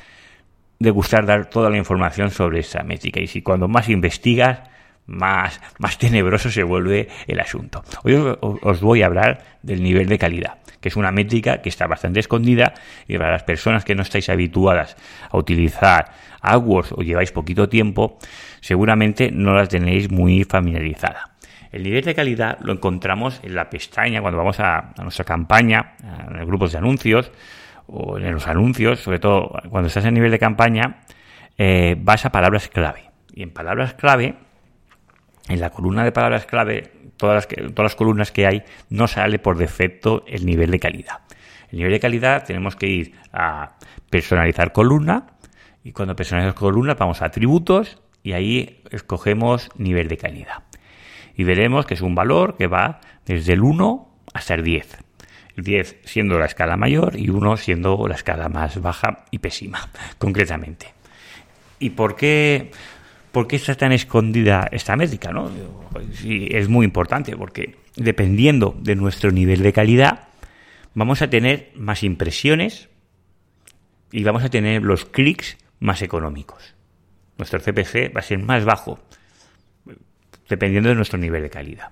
de 0.79 0.89
gustar 0.89 1.25
dar 1.25 1.49
toda 1.49 1.69
la 1.69 1.77
información 1.77 2.31
sobre 2.31 2.59
esa 2.59 2.83
métrica. 2.83 3.19
Y 3.19 3.27
si 3.27 3.41
cuando 3.41 3.67
más 3.67 3.87
investigas, 3.89 4.61
más, 5.05 5.61
más 5.79 5.97
tenebroso 5.97 6.49
se 6.49 6.63
vuelve 6.63 7.09
el 7.27 7.39
asunto. 7.39 7.83
Hoy 8.03 8.15
os 8.15 8.81
voy 8.81 9.01
a 9.01 9.07
hablar 9.07 9.43
del 9.61 9.83
nivel 9.83 10.07
de 10.07 10.17
calidad, 10.17 10.57
que 10.79 10.89
es 10.89 10.95
una 10.95 11.11
métrica 11.11 11.61
que 11.61 11.69
está 11.69 11.87
bastante 11.87 12.19
escondida 12.19 12.73
y 13.07 13.17
para 13.17 13.31
las 13.31 13.43
personas 13.43 13.85
que 13.85 13.95
no 13.95 14.01
estáis 14.01 14.29
habituadas 14.29 14.95
a 15.29 15.37
utilizar 15.37 16.11
AdWords 16.41 16.93
o 16.93 17.01
lleváis 17.01 17.31
poquito 17.31 17.69
tiempo, 17.69 18.17
seguramente 18.61 19.31
no 19.31 19.53
la 19.53 19.67
tenéis 19.67 20.09
muy 20.09 20.43
familiarizada. 20.43 21.31
El 21.71 21.83
nivel 21.83 22.03
de 22.03 22.13
calidad 22.13 22.57
lo 22.61 22.73
encontramos 22.73 23.39
en 23.43 23.55
la 23.55 23.69
pestaña 23.69 24.21
cuando 24.21 24.37
vamos 24.37 24.59
a, 24.59 24.93
nuestra 25.01 25.23
campaña, 25.23 25.93
en 26.27 26.37
los 26.37 26.45
grupos 26.45 26.73
de 26.73 26.79
anuncios, 26.79 27.31
o 27.87 28.17
en 28.17 28.33
los 28.33 28.47
anuncios, 28.47 28.99
sobre 28.99 29.19
todo 29.19 29.51
cuando 29.69 29.87
estás 29.87 30.05
a 30.05 30.11
nivel 30.11 30.31
de 30.31 30.39
campaña, 30.39 31.01
eh, 31.57 31.95
vas 31.99 32.25
a 32.25 32.31
palabras 32.31 32.67
clave. 32.67 33.09
Y 33.33 33.43
en 33.43 33.51
palabras 33.51 33.93
clave, 33.93 34.35
en 35.47 35.59
la 35.59 35.69
columna 35.69 36.03
de 36.03 36.11
palabras 36.11 36.45
clave, 36.45 36.91
todas 37.17 37.47
las, 37.75 37.95
columnas 37.95 38.31
que 38.31 38.47
hay, 38.47 38.63
no 38.89 39.07
sale 39.07 39.39
por 39.39 39.57
defecto 39.57 40.23
el 40.27 40.45
nivel 40.45 40.71
de 40.71 40.79
calidad. 40.79 41.19
El 41.71 41.79
nivel 41.79 41.93
de 41.93 41.99
calidad 41.99 42.45
tenemos 42.45 42.75
que 42.75 42.87
ir 42.87 43.13
a 43.31 43.75
personalizar 44.09 44.71
columna 44.71 45.27
y 45.83 45.91
cuando 45.91 46.15
personalizamos 46.15 46.59
columna 46.59 46.95
vamos 46.95 47.21
a 47.21 47.25
atributos 47.25 48.01
y 48.23 48.33
ahí 48.33 48.81
escogemos 48.91 49.69
nivel 49.77 50.07
de 50.07 50.17
calidad. 50.17 50.63
Y 51.35 51.43
veremos 51.43 51.85
que 51.85 51.93
es 51.93 52.01
un 52.01 52.15
valor 52.15 52.57
que 52.57 52.67
va 52.67 52.99
desde 53.25 53.53
el 53.53 53.61
1 53.61 54.09
hasta 54.33 54.53
el 54.53 54.63
10. 54.63 54.97
10 55.57 55.97
siendo 56.03 56.39
la 56.39 56.45
escala 56.45 56.77
mayor 56.77 57.17
y 57.17 57.29
1 57.29 57.57
siendo 57.57 58.07
la 58.07 58.15
escala 58.15 58.49
más 58.49 58.81
baja 58.81 59.25
y 59.31 59.39
pésima, 59.39 59.89
concretamente. 60.17 60.93
¿Y 61.79 61.91
por 61.91 62.15
qué, 62.15 62.71
¿por 63.31 63.47
qué 63.47 63.55
está 63.55 63.75
tan 63.75 63.91
escondida 63.91 64.67
esta 64.71 64.95
métrica? 64.95 65.31
¿no? 65.31 65.49
Es 66.25 66.69
muy 66.69 66.85
importante 66.85 67.35
porque 67.35 67.75
dependiendo 67.95 68.75
de 68.79 68.95
nuestro 68.95 69.31
nivel 69.31 69.63
de 69.63 69.73
calidad, 69.73 70.27
vamos 70.93 71.21
a 71.21 71.29
tener 71.29 71.71
más 71.75 72.03
impresiones 72.03 72.89
y 74.11 74.23
vamos 74.23 74.43
a 74.43 74.49
tener 74.49 74.83
los 74.83 75.05
clics 75.05 75.57
más 75.79 76.01
económicos. 76.01 76.75
Nuestro 77.37 77.59
CPC 77.59 78.15
va 78.15 78.19
a 78.19 78.23
ser 78.23 78.39
más 78.39 78.65
bajo 78.65 78.99
dependiendo 80.49 80.89
de 80.89 80.95
nuestro 80.95 81.17
nivel 81.17 81.41
de 81.43 81.49
calidad. 81.49 81.91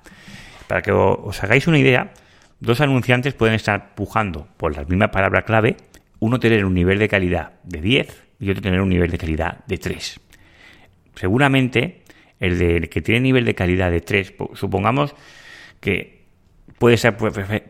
Para 0.68 0.82
que 0.82 0.92
os 0.92 1.44
hagáis 1.44 1.66
una 1.68 1.80
idea, 1.80 2.12
dos 2.60 2.82
anunciantes 2.82 3.34
pueden 3.34 3.56
estar 3.56 3.96
pujando 3.96 4.48
por 4.58 4.76
la 4.76 4.84
misma 4.84 5.10
palabra 5.10 5.44
clave, 5.44 5.78
uno 6.20 6.40
tener 6.40 6.66
un 6.66 6.74
nivel 6.74 7.00
de 7.00 7.08
calidad 7.08 7.54
de 7.64 7.82
10 7.82 8.24
y 8.42 8.50
otro 8.52 8.62
tener 8.62 8.82
un 8.82 8.90
nivel 8.90 9.10
de 9.10 9.18
calidad 9.18 9.66
de 9.66 9.78
3. 9.78 10.20
Seguramente 11.16 12.02
el 12.40 12.58
de, 12.58 12.90
que 12.90 13.02
tiene 13.02 13.22
nivel 13.22 13.46
de 13.46 13.56
calidad 13.56 13.92
de 13.92 14.02
3, 14.02 14.34
supongamos 14.54 15.16
que 15.80 16.24
puede 16.78 16.96
estar 16.96 17.18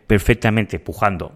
perfectamente 0.08 0.80
pujando. 0.80 1.34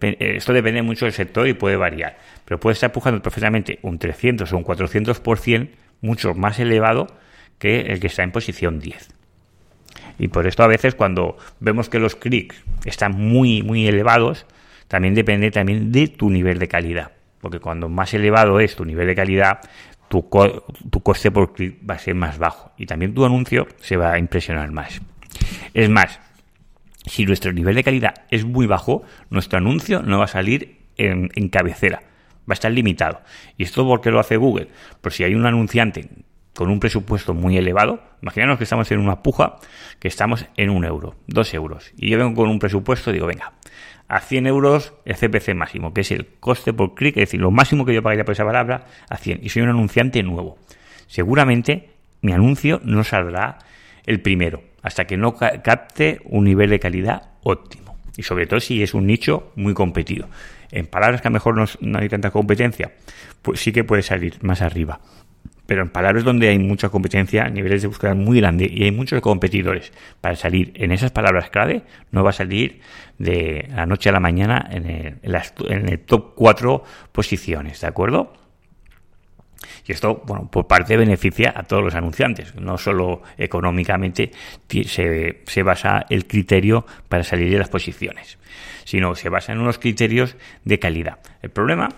Esto 0.00 0.52
depende 0.52 0.82
mucho 0.82 1.04
del 1.04 1.12
sector 1.12 1.46
y 1.46 1.54
puede 1.54 1.76
variar, 1.76 2.18
pero 2.44 2.58
puede 2.58 2.74
estar 2.74 2.92
pujando 2.92 3.22
perfectamente 3.22 3.78
un 3.82 3.98
300 3.98 4.52
o 4.52 4.56
un 4.56 4.64
400% 4.64 5.68
mucho 6.00 6.34
más 6.34 6.58
elevado 6.58 7.06
que 7.58 7.80
el 7.80 8.00
que 8.00 8.06
está 8.06 8.22
en 8.22 8.32
posición 8.32 8.80
10. 8.80 9.10
Y 10.18 10.28
por 10.28 10.46
esto 10.46 10.62
a 10.62 10.66
veces 10.66 10.94
cuando 10.94 11.36
vemos 11.60 11.88
que 11.88 11.98
los 11.98 12.16
clics 12.16 12.56
están 12.84 13.12
muy, 13.12 13.62
muy 13.62 13.86
elevados, 13.86 14.46
también 14.88 15.14
depende 15.14 15.50
también 15.50 15.92
de 15.92 16.08
tu 16.08 16.30
nivel 16.30 16.58
de 16.58 16.68
calidad. 16.68 17.12
Porque 17.40 17.60
cuando 17.60 17.88
más 17.88 18.14
elevado 18.14 18.60
es 18.60 18.76
tu 18.76 18.84
nivel 18.84 19.06
de 19.06 19.14
calidad, 19.14 19.60
tu, 20.08 20.28
tu 20.90 21.00
coste 21.00 21.30
por 21.30 21.52
clic 21.52 21.78
va 21.88 21.94
a 21.94 21.98
ser 21.98 22.14
más 22.14 22.38
bajo. 22.38 22.72
Y 22.76 22.86
también 22.86 23.14
tu 23.14 23.24
anuncio 23.24 23.66
se 23.80 23.96
va 23.96 24.12
a 24.12 24.18
impresionar 24.18 24.70
más. 24.70 25.00
Es 25.74 25.88
más, 25.90 26.20
si 27.06 27.24
nuestro 27.24 27.52
nivel 27.52 27.74
de 27.74 27.84
calidad 27.84 28.14
es 28.30 28.44
muy 28.44 28.66
bajo, 28.66 29.02
nuestro 29.30 29.58
anuncio 29.58 30.02
no 30.02 30.18
va 30.18 30.24
a 30.24 30.28
salir 30.28 30.78
en, 30.96 31.48
cabecera. 31.48 32.02
Va 32.48 32.52
a 32.52 32.54
estar 32.54 32.70
limitado. 32.70 33.20
¿Y 33.56 33.64
esto 33.64 33.84
por 33.86 34.00
qué 34.00 34.10
lo 34.10 34.20
hace 34.20 34.36
Google? 34.36 34.68
Pues 35.00 35.16
si 35.16 35.24
hay 35.24 35.34
un 35.34 35.46
anunciante 35.46 36.08
con 36.54 36.70
un 36.70 36.80
presupuesto 36.80 37.34
muy 37.34 37.56
elevado, 37.58 38.00
imaginaos 38.22 38.58
que 38.58 38.64
estamos 38.64 38.90
en 38.90 38.98
una 38.98 39.22
puja, 39.22 39.56
que 39.98 40.08
estamos 40.08 40.46
en 40.56 40.70
un 40.70 40.84
euro, 40.84 41.14
dos 41.26 41.52
euros, 41.52 41.92
y 41.98 42.08
yo 42.08 42.16
vengo 42.16 42.34
con 42.34 42.48
un 42.48 42.58
presupuesto, 42.58 43.12
digo, 43.12 43.26
venga, 43.26 43.52
a 44.08 44.20
100 44.20 44.46
euros 44.46 44.94
el 45.04 45.16
CPC 45.16 45.54
máximo, 45.54 45.92
que 45.92 46.02
es 46.02 46.10
el 46.10 46.26
coste 46.40 46.72
por 46.72 46.94
clic, 46.94 47.16
es 47.16 47.22
decir, 47.22 47.40
lo 47.40 47.50
máximo 47.50 47.84
que 47.84 47.94
yo 47.94 48.02
pagaría 48.02 48.24
por 48.24 48.32
esa 48.32 48.44
palabra, 48.44 48.86
a 49.08 49.16
100, 49.16 49.40
y 49.42 49.48
soy 49.48 49.62
un 49.62 49.70
anunciante 49.70 50.22
nuevo. 50.22 50.58
Seguramente 51.06 51.90
mi 52.22 52.32
anuncio 52.32 52.80
no 52.84 53.04
saldrá 53.04 53.58
el 54.04 54.20
primero, 54.20 54.62
hasta 54.82 55.06
que 55.06 55.16
no 55.16 55.34
capte 55.34 56.20
un 56.24 56.44
nivel 56.44 56.70
de 56.70 56.78
calidad 56.78 57.30
óptimo, 57.42 57.96
y 58.16 58.22
sobre 58.22 58.46
todo 58.46 58.60
si 58.60 58.82
es 58.82 58.94
un 58.94 59.06
nicho 59.06 59.52
muy 59.56 59.74
competido. 59.74 60.28
En 60.70 60.86
palabras 60.86 61.20
que 61.20 61.28
a 61.28 61.30
lo 61.30 61.34
mejor 61.34 61.56
no, 61.56 61.64
no 61.80 61.98
hay 61.98 62.08
tanta 62.08 62.30
competencia, 62.30 62.92
pues 63.42 63.60
sí 63.60 63.72
que 63.72 63.84
puede 63.84 64.02
salir 64.02 64.42
más 64.42 64.62
arriba 64.62 65.00
pero 65.66 65.82
en 65.82 65.90
palabras 65.90 66.24
donde 66.24 66.48
hay 66.48 66.58
mucha 66.58 66.88
competencia, 66.88 67.48
niveles 67.48 67.82
de 67.82 67.88
búsqueda 67.88 68.14
muy 68.14 68.40
grandes 68.40 68.70
y 68.70 68.84
hay 68.84 68.92
muchos 68.92 69.20
competidores 69.20 69.92
para 70.20 70.36
salir 70.36 70.72
en 70.74 70.92
esas 70.92 71.10
palabras 71.10 71.50
clave, 71.50 71.82
no 72.12 72.24
va 72.24 72.30
a 72.30 72.32
salir 72.32 72.80
de 73.18 73.68
la 73.74 73.86
noche 73.86 74.08
a 74.08 74.12
la 74.12 74.20
mañana 74.20 74.66
en 74.70 74.86
el, 74.86 75.18
en 75.68 75.88
el 75.88 75.98
top 76.00 76.34
4 76.34 76.84
posiciones, 77.12 77.80
¿de 77.80 77.86
acuerdo? 77.86 78.32
Y 79.86 79.92
esto, 79.92 80.22
bueno, 80.26 80.48
por 80.50 80.66
parte 80.66 80.96
beneficia 80.96 81.52
a 81.56 81.62
todos 81.62 81.82
los 81.82 81.94
anunciantes. 81.94 82.54
No 82.56 82.78
solo 82.78 83.22
económicamente 83.38 84.30
se, 84.68 85.42
se 85.46 85.62
basa 85.62 86.06
el 86.08 86.26
criterio 86.26 86.86
para 87.08 87.24
salir 87.24 87.50
de 87.50 87.58
las 87.58 87.68
posiciones, 87.68 88.38
sino 88.84 89.14
se 89.14 89.28
basa 89.28 89.52
en 89.52 89.60
unos 89.60 89.78
criterios 89.78 90.36
de 90.64 90.78
calidad. 90.78 91.18
El 91.42 91.50
problema 91.50 91.88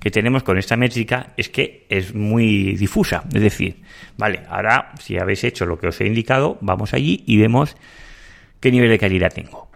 que 0.00 0.10
tenemos 0.10 0.42
con 0.42 0.58
esta 0.58 0.76
métrica 0.76 1.32
es 1.36 1.48
que 1.48 1.86
es 1.88 2.14
muy 2.14 2.76
difusa. 2.76 3.24
Es 3.32 3.42
decir, 3.42 3.82
vale, 4.16 4.42
ahora 4.48 4.92
si 5.00 5.18
habéis 5.18 5.44
hecho 5.44 5.66
lo 5.66 5.78
que 5.78 5.88
os 5.88 6.00
he 6.00 6.06
indicado, 6.06 6.58
vamos 6.60 6.94
allí 6.94 7.24
y 7.26 7.38
vemos 7.38 7.76
qué 8.60 8.70
nivel 8.70 8.90
de 8.90 8.98
calidad 8.98 9.32
tengo. 9.32 9.70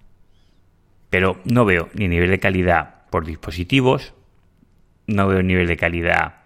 Pero 1.11 1.40
no 1.44 1.64
veo 1.64 1.90
ni 1.94 2.08
nivel 2.08 2.30
de 2.30 2.38
calidad 2.38 3.06
por 3.11 3.26
dispositivos, 3.26 4.14
no 5.06 5.26
veo 5.28 5.42
nivel 5.42 5.66
de 5.66 5.76
calidad 5.76 6.41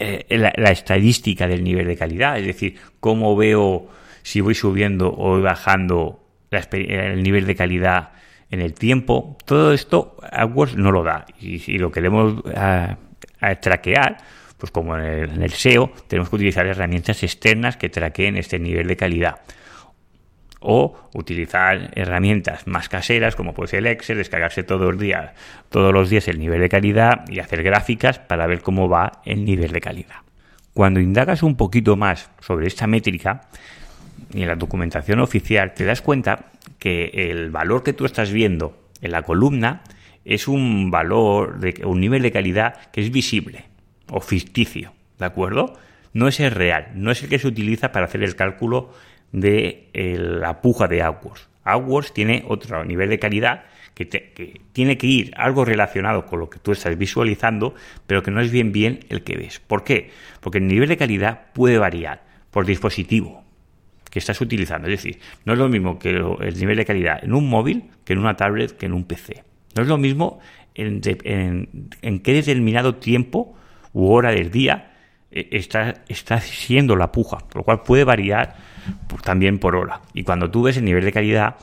eh, 0.00 0.38
la, 0.38 0.70
estadística 0.70 1.46
del 1.46 1.62
nivel 1.62 1.86
de 1.86 1.96
calidad, 1.96 2.38
es 2.38 2.46
decir, 2.46 2.76
cómo 3.00 3.36
veo 3.36 3.88
si 4.22 4.40
voy 4.40 4.54
subiendo 4.54 5.08
o 5.08 5.30
voy 5.30 5.42
bajando 5.42 6.24
el 6.50 7.22
nivel 7.22 7.46
de 7.46 7.54
calidad 7.54 8.12
en 8.50 8.60
el 8.60 8.74
tiempo. 8.74 9.36
Todo 9.44 9.72
esto 9.72 10.16
AdWords 10.32 10.76
no 10.76 10.90
lo 10.90 11.02
da. 11.02 11.26
Y 11.38 11.58
si 11.58 11.78
lo 11.78 11.92
queremos 11.92 12.42
a, 12.56 12.96
traquear, 13.60 14.16
pues 14.58 14.72
como 14.72 14.96
en 14.96 15.04
el, 15.04 15.30
en 15.30 15.42
el, 15.42 15.52
SEO, 15.52 15.92
tenemos 16.08 16.30
que 16.30 16.36
utilizar 16.36 16.66
herramientas 16.66 17.22
externas 17.22 17.76
que 17.76 17.88
traqueen 17.88 18.36
este 18.36 18.58
nivel 18.58 18.86
de 18.86 18.96
calidad 18.96 19.40
o 20.60 20.96
utilizar 21.14 21.90
herramientas 21.94 22.66
más 22.66 22.88
caseras 22.88 23.34
como 23.34 23.54
puede 23.54 23.68
ser 23.68 23.78
el 23.80 23.86
Excel, 23.88 24.18
descargarse 24.18 24.62
todos 24.62 24.92
los 24.92 25.00
días, 25.00 25.32
todos 25.70 25.92
los 25.92 26.10
días 26.10 26.28
el 26.28 26.38
nivel 26.38 26.60
de 26.60 26.68
calidad 26.68 27.24
y 27.28 27.40
hacer 27.40 27.62
gráficas 27.62 28.18
para 28.18 28.46
ver 28.46 28.60
cómo 28.60 28.88
va 28.88 29.20
el 29.24 29.44
nivel 29.44 29.72
de 29.72 29.80
calidad. 29.80 30.16
Cuando 30.74 31.00
indagas 31.00 31.42
un 31.42 31.56
poquito 31.56 31.96
más 31.96 32.30
sobre 32.40 32.66
esta 32.66 32.86
métrica 32.86 33.48
y 34.32 34.42
en 34.42 34.48
la 34.48 34.54
documentación 34.54 35.20
oficial 35.20 35.74
te 35.74 35.84
das 35.84 36.02
cuenta 36.02 36.50
que 36.78 37.10
el 37.14 37.50
valor 37.50 37.82
que 37.82 37.92
tú 37.92 38.04
estás 38.04 38.30
viendo 38.30 38.78
en 39.00 39.12
la 39.12 39.22
columna 39.22 39.82
es 40.24 40.46
un 40.46 40.90
valor 40.90 41.58
de 41.58 41.84
un 41.84 42.00
nivel 42.00 42.22
de 42.22 42.32
calidad 42.32 42.90
que 42.92 43.00
es 43.00 43.10
visible 43.10 43.64
o 44.10 44.20
ficticio, 44.20 44.92
¿de 45.18 45.24
acuerdo? 45.24 45.78
No 46.12 46.28
es 46.28 46.40
el 46.40 46.50
real, 46.50 46.88
no 46.94 47.10
es 47.10 47.22
el 47.22 47.28
que 47.28 47.38
se 47.38 47.48
utiliza 47.48 47.92
para 47.92 48.06
hacer 48.06 48.22
el 48.22 48.36
cálculo 48.36 48.92
de 49.32 49.88
la 49.92 50.60
puja 50.60 50.88
de 50.88 51.02
AdWords. 51.02 51.48
AdWords 51.64 52.12
tiene 52.12 52.44
otro 52.48 52.84
nivel 52.84 53.10
de 53.10 53.18
calidad 53.18 53.64
que, 53.94 54.60
tiene 54.72 54.96
que 54.96 55.06
ir 55.06 55.32
algo 55.36 55.64
relacionado 55.64 56.26
con 56.26 56.40
lo 56.40 56.48
que 56.48 56.58
tú 56.58 56.72
estás 56.72 56.96
visualizando, 56.96 57.74
pero 58.06 58.22
que 58.22 58.30
no 58.30 58.40
es 58.40 58.50
bien 58.50 58.72
bien 58.72 59.00
el 59.08 59.22
que 59.22 59.36
ves. 59.36 59.60
¿Por 59.60 59.84
qué? 59.84 60.10
Porque 60.40 60.58
el 60.58 60.66
nivel 60.66 60.88
de 60.88 60.96
calidad 60.96 61.52
puede 61.52 61.78
variar 61.78 62.22
por 62.50 62.64
dispositivo 62.64 63.44
que 64.10 64.18
estás 64.18 64.40
utilizando. 64.40 64.88
Es 64.88 65.02
decir, 65.02 65.20
no 65.44 65.52
es 65.52 65.58
lo 65.58 65.68
mismo 65.68 65.98
que 65.98 66.10
el 66.10 66.58
nivel 66.58 66.76
de 66.76 66.84
calidad 66.84 67.22
en 67.22 67.34
un 67.34 67.48
móvil 67.48 67.90
que 68.04 68.14
en 68.14 68.20
una 68.20 68.36
tablet 68.36 68.76
que 68.76 68.86
en 68.86 68.94
un 68.94 69.04
PC. 69.04 69.44
No 69.76 69.82
es 69.82 69.88
lo 69.88 69.98
mismo 69.98 70.40
en, 70.74 71.00
en 72.02 72.20
qué 72.20 72.32
determinado 72.32 72.96
tiempo 72.96 73.54
u 73.92 74.10
hora 74.10 74.32
del 74.32 74.50
día 74.50 74.90
eh, 75.30 75.48
está, 75.52 76.02
está 76.08 76.40
siendo 76.40 76.96
la 76.96 77.12
puja, 77.12 77.38
por 77.38 77.58
lo 77.58 77.62
cual 77.64 77.82
puede 77.82 78.04
variar 78.04 78.56
también 79.22 79.58
por 79.58 79.76
hora. 79.76 80.00
Y 80.14 80.24
cuando 80.24 80.50
tú 80.50 80.62
ves 80.62 80.76
el 80.76 80.84
nivel 80.84 81.04
de 81.04 81.12
calidad 81.12 81.56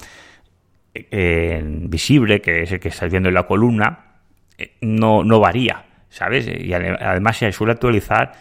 eh, 0.93 1.61
visible, 1.63 2.41
que 2.41 2.63
es 2.63 2.71
el 2.71 2.79
que 2.79 2.89
estás 2.89 3.09
viendo 3.11 3.29
en 3.29 3.35
la 3.35 3.43
columna, 3.43 4.05
eh, 4.57 4.77
no, 4.81 5.23
no 5.23 5.39
varía, 5.39 5.85
¿sabes? 6.09 6.47
Y 6.47 6.73
además 6.73 7.37
se 7.37 7.51
suele 7.51 7.73
actualizar 7.73 8.33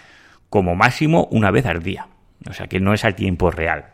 como 0.49 0.75
máximo 0.75 1.28
una 1.31 1.50
vez 1.50 1.66
al 1.66 1.83
día. 1.83 2.07
O 2.49 2.52
sea 2.52 2.66
que 2.66 2.81
no 2.81 2.95
es 2.95 3.05
al 3.05 3.14
tiempo 3.14 3.50
real. 3.50 3.87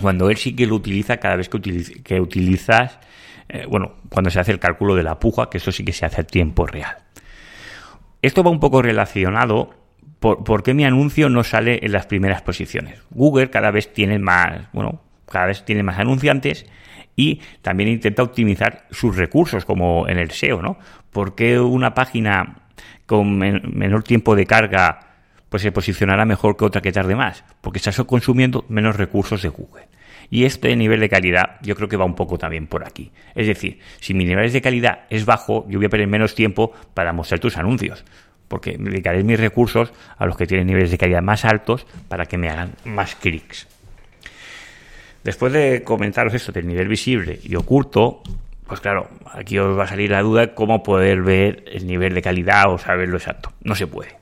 Cuando 0.00 0.30
él 0.30 0.36
sí 0.36 0.56
que 0.56 0.66
lo 0.66 0.76
utiliza 0.76 1.18
cada 1.18 1.36
vez 1.36 1.48
que, 1.48 2.20
utilizas, 2.20 2.98
eh, 3.48 3.66
bueno, 3.68 3.96
cuando 4.08 4.30
se 4.30 4.40
hace 4.40 4.52
el 4.52 4.58
cálculo 4.58 4.94
de 4.94 5.02
la 5.02 5.18
puja, 5.18 5.50
que 5.50 5.58
eso 5.58 5.72
sí 5.72 5.84
que 5.84 5.92
se 5.92 6.06
hace 6.06 6.22
al 6.22 6.26
tiempo 6.26 6.66
real. 6.66 6.96
Esto 8.22 8.42
va 8.42 8.50
un 8.50 8.60
poco 8.60 8.82
relacionado 8.82 9.74
¿por, 10.20 10.62
qué 10.62 10.74
mi 10.74 10.84
anuncio 10.84 11.28
no 11.28 11.42
sale 11.42 11.80
en 11.82 11.92
las 11.92 12.06
primeras 12.06 12.42
posiciones? 12.42 13.02
Google 13.10 13.50
cada 13.50 13.70
vez 13.70 13.92
tiene 13.92 14.18
más, 14.18 14.68
bueno, 14.72 15.02
cada 15.26 15.46
vez 15.46 15.64
tiene 15.64 15.82
más 15.82 15.98
anunciantes 15.98 16.66
y 17.16 17.40
también 17.62 17.88
intenta 17.88 18.22
optimizar 18.22 18.86
sus 18.90 19.16
recursos, 19.16 19.64
como 19.64 20.06
en 20.08 20.18
el 20.18 20.30
SEO, 20.30 20.62
¿no? 20.62 20.78
¿Por 21.10 21.34
qué 21.34 21.58
una 21.58 21.94
página 21.94 22.62
con 23.06 23.38
menor 23.38 24.04
tiempo 24.04 24.36
de 24.36 24.46
carga 24.46 25.06
pues 25.48 25.62
se 25.62 25.72
posicionará 25.72 26.24
mejor 26.24 26.56
que 26.56 26.64
otra 26.64 26.80
que 26.80 26.92
tarde 26.92 27.16
más? 27.16 27.44
Porque 27.60 27.78
estás 27.78 27.96
consumiendo 28.04 28.64
menos 28.68 28.96
recursos 28.96 29.42
de 29.42 29.48
Google. 29.48 29.88
Y 30.32 30.44
este 30.44 30.76
nivel 30.76 31.00
de 31.00 31.08
calidad 31.08 31.56
yo 31.60 31.74
creo 31.74 31.88
que 31.88 31.96
va 31.96 32.04
un 32.04 32.14
poco 32.14 32.38
también 32.38 32.68
por 32.68 32.86
aquí. 32.86 33.10
Es 33.34 33.48
decir, 33.48 33.80
si 33.98 34.14
mi 34.14 34.24
nivel 34.24 34.52
de 34.52 34.62
calidad 34.62 35.06
es 35.10 35.24
bajo, 35.24 35.66
yo 35.68 35.78
voy 35.78 35.86
a 35.86 35.88
perder 35.88 36.06
menos 36.06 36.36
tiempo 36.36 36.72
para 36.94 37.12
mostrar 37.12 37.40
tus 37.40 37.56
anuncios 37.56 38.04
porque 38.50 38.76
dedicaré 38.76 39.22
mis 39.22 39.38
recursos 39.38 39.92
a 40.18 40.26
los 40.26 40.36
que 40.36 40.44
tienen 40.44 40.66
niveles 40.66 40.90
de 40.90 40.98
calidad 40.98 41.22
más 41.22 41.44
altos 41.44 41.86
para 42.08 42.26
que 42.26 42.36
me 42.36 42.50
hagan 42.50 42.72
más 42.84 43.14
clics. 43.14 43.68
Después 45.22 45.52
de 45.52 45.84
comentaros 45.84 46.34
esto 46.34 46.50
del 46.50 46.66
nivel 46.66 46.88
visible 46.88 47.38
y 47.44 47.54
oculto, 47.54 48.24
pues 48.66 48.80
claro, 48.80 49.08
aquí 49.32 49.56
os 49.56 49.78
va 49.78 49.84
a 49.84 49.86
salir 49.86 50.10
la 50.10 50.22
duda 50.22 50.52
cómo 50.56 50.82
poder 50.82 51.22
ver 51.22 51.62
el 51.68 51.86
nivel 51.86 52.12
de 52.12 52.22
calidad 52.22 52.72
o 52.72 52.76
saberlo 52.76 53.18
exacto. 53.18 53.52
No 53.62 53.76
se 53.76 53.86
puede. 53.86 54.16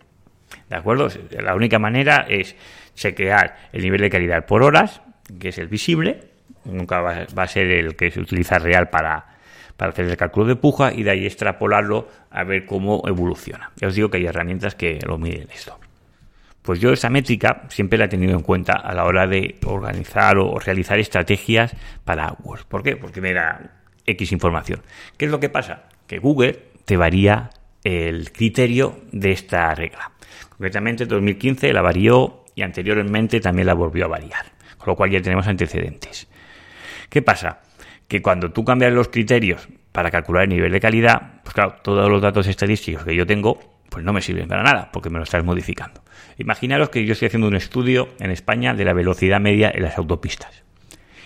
¿De 0.68 0.76
acuerdo? 0.76 1.08
La 1.30 1.54
única 1.54 1.78
manera 1.78 2.26
es 2.28 2.54
chequear 2.94 3.56
el 3.72 3.80
nivel 3.80 4.02
de 4.02 4.10
calidad 4.10 4.44
por 4.44 4.62
horas, 4.62 5.00
que 5.40 5.48
es 5.48 5.58
el 5.58 5.68
visible, 5.68 6.20
nunca 6.66 7.00
va, 7.00 7.26
a 7.34 7.46
ser 7.46 7.70
el 7.70 7.96
que 7.96 8.10
se 8.10 8.20
utiliza 8.20 8.58
real 8.58 8.90
para, 8.90 9.37
para 9.78 9.92
hacer 9.92 10.06
el 10.06 10.16
cálculo 10.16 10.44
de 10.46 10.56
puja 10.56 10.92
y 10.92 11.04
de 11.04 11.12
ahí 11.12 11.24
extrapolarlo 11.24 12.08
a 12.30 12.42
ver 12.42 12.66
cómo 12.66 13.00
evoluciona. 13.06 13.70
Ya 13.76 13.86
os 13.86 13.94
digo 13.94 14.10
que 14.10 14.16
hay 14.16 14.26
herramientas 14.26 14.74
que 14.74 14.98
lo 15.06 15.18
miden 15.18 15.48
esto. 15.54 15.78
Pues 16.62 16.80
yo 16.80 16.92
esa 16.92 17.08
métrica 17.08 17.62
siempre 17.68 17.96
la 17.96 18.06
he 18.06 18.08
tenido 18.08 18.32
en 18.32 18.42
cuenta 18.42 18.72
a 18.72 18.92
la 18.92 19.04
hora 19.04 19.28
de 19.28 19.56
organizar 19.64 20.36
o 20.36 20.58
realizar 20.58 20.98
estrategias 20.98 21.76
para 22.04 22.26
AdWords. 22.26 22.64
¿Por 22.64 22.82
qué? 22.82 22.96
Porque 22.96 23.20
me 23.20 23.32
da 23.32 23.70
X 24.04 24.32
información. 24.32 24.82
¿Qué 25.16 25.26
es 25.26 25.30
lo 25.30 25.38
que 25.38 25.48
pasa? 25.48 25.84
Que 26.08 26.18
Google 26.18 26.58
te 26.84 26.96
varía 26.96 27.50
el 27.84 28.32
criterio 28.32 28.98
de 29.12 29.30
esta 29.30 29.72
regla. 29.76 30.10
Concretamente, 30.48 31.04
en 31.04 31.08
2015 31.08 31.72
la 31.72 31.82
varió 31.82 32.44
y 32.56 32.62
anteriormente 32.62 33.38
también 33.38 33.66
la 33.66 33.74
volvió 33.74 34.06
a 34.06 34.08
variar, 34.08 34.44
con 34.76 34.88
lo 34.88 34.96
cual 34.96 35.12
ya 35.12 35.22
tenemos 35.22 35.46
antecedentes. 35.46 36.26
¿Qué 37.08 37.22
pasa? 37.22 37.60
Que 38.08 38.22
cuando 38.22 38.50
tú 38.50 38.64
cambias 38.64 38.92
los 38.92 39.08
criterios 39.08 39.68
para 39.92 40.10
calcular 40.10 40.44
el 40.44 40.48
nivel 40.48 40.72
de 40.72 40.80
calidad, 40.80 41.40
pues 41.42 41.54
claro, 41.54 41.76
todos 41.82 42.10
los 42.10 42.22
datos 42.22 42.46
estadísticos 42.46 43.04
que 43.04 43.14
yo 43.14 43.26
tengo, 43.26 43.58
pues 43.90 44.04
no 44.04 44.12
me 44.12 44.22
sirven 44.22 44.48
para 44.48 44.62
nada, 44.62 44.90
porque 44.92 45.10
me 45.10 45.18
lo 45.18 45.24
estás 45.24 45.44
modificando. 45.44 46.02
Imaginaros 46.38 46.88
que 46.88 47.04
yo 47.04 47.12
estoy 47.12 47.26
haciendo 47.26 47.48
un 47.48 47.56
estudio 47.56 48.08
en 48.18 48.30
España 48.30 48.74
de 48.74 48.84
la 48.84 48.92
velocidad 48.92 49.40
media 49.40 49.70
en 49.74 49.82
las 49.82 49.98
autopistas. 49.98 50.62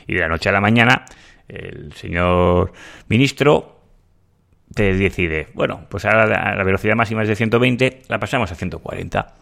Y 0.06 0.14
de 0.14 0.20
la 0.20 0.28
noche 0.28 0.48
a 0.48 0.52
la 0.52 0.60
mañana, 0.60 1.04
el 1.48 1.92
señor 1.92 2.72
ministro 3.08 3.80
te 4.74 4.94
decide, 4.94 5.48
bueno, 5.54 5.86
pues 5.88 6.04
ahora 6.04 6.26
la 6.56 6.64
velocidad 6.64 6.96
máxima 6.96 7.22
es 7.22 7.28
de 7.28 7.36
120, 7.36 8.02
la 8.08 8.18
pasamos 8.18 8.50
a 8.50 8.54
140. 8.54 9.34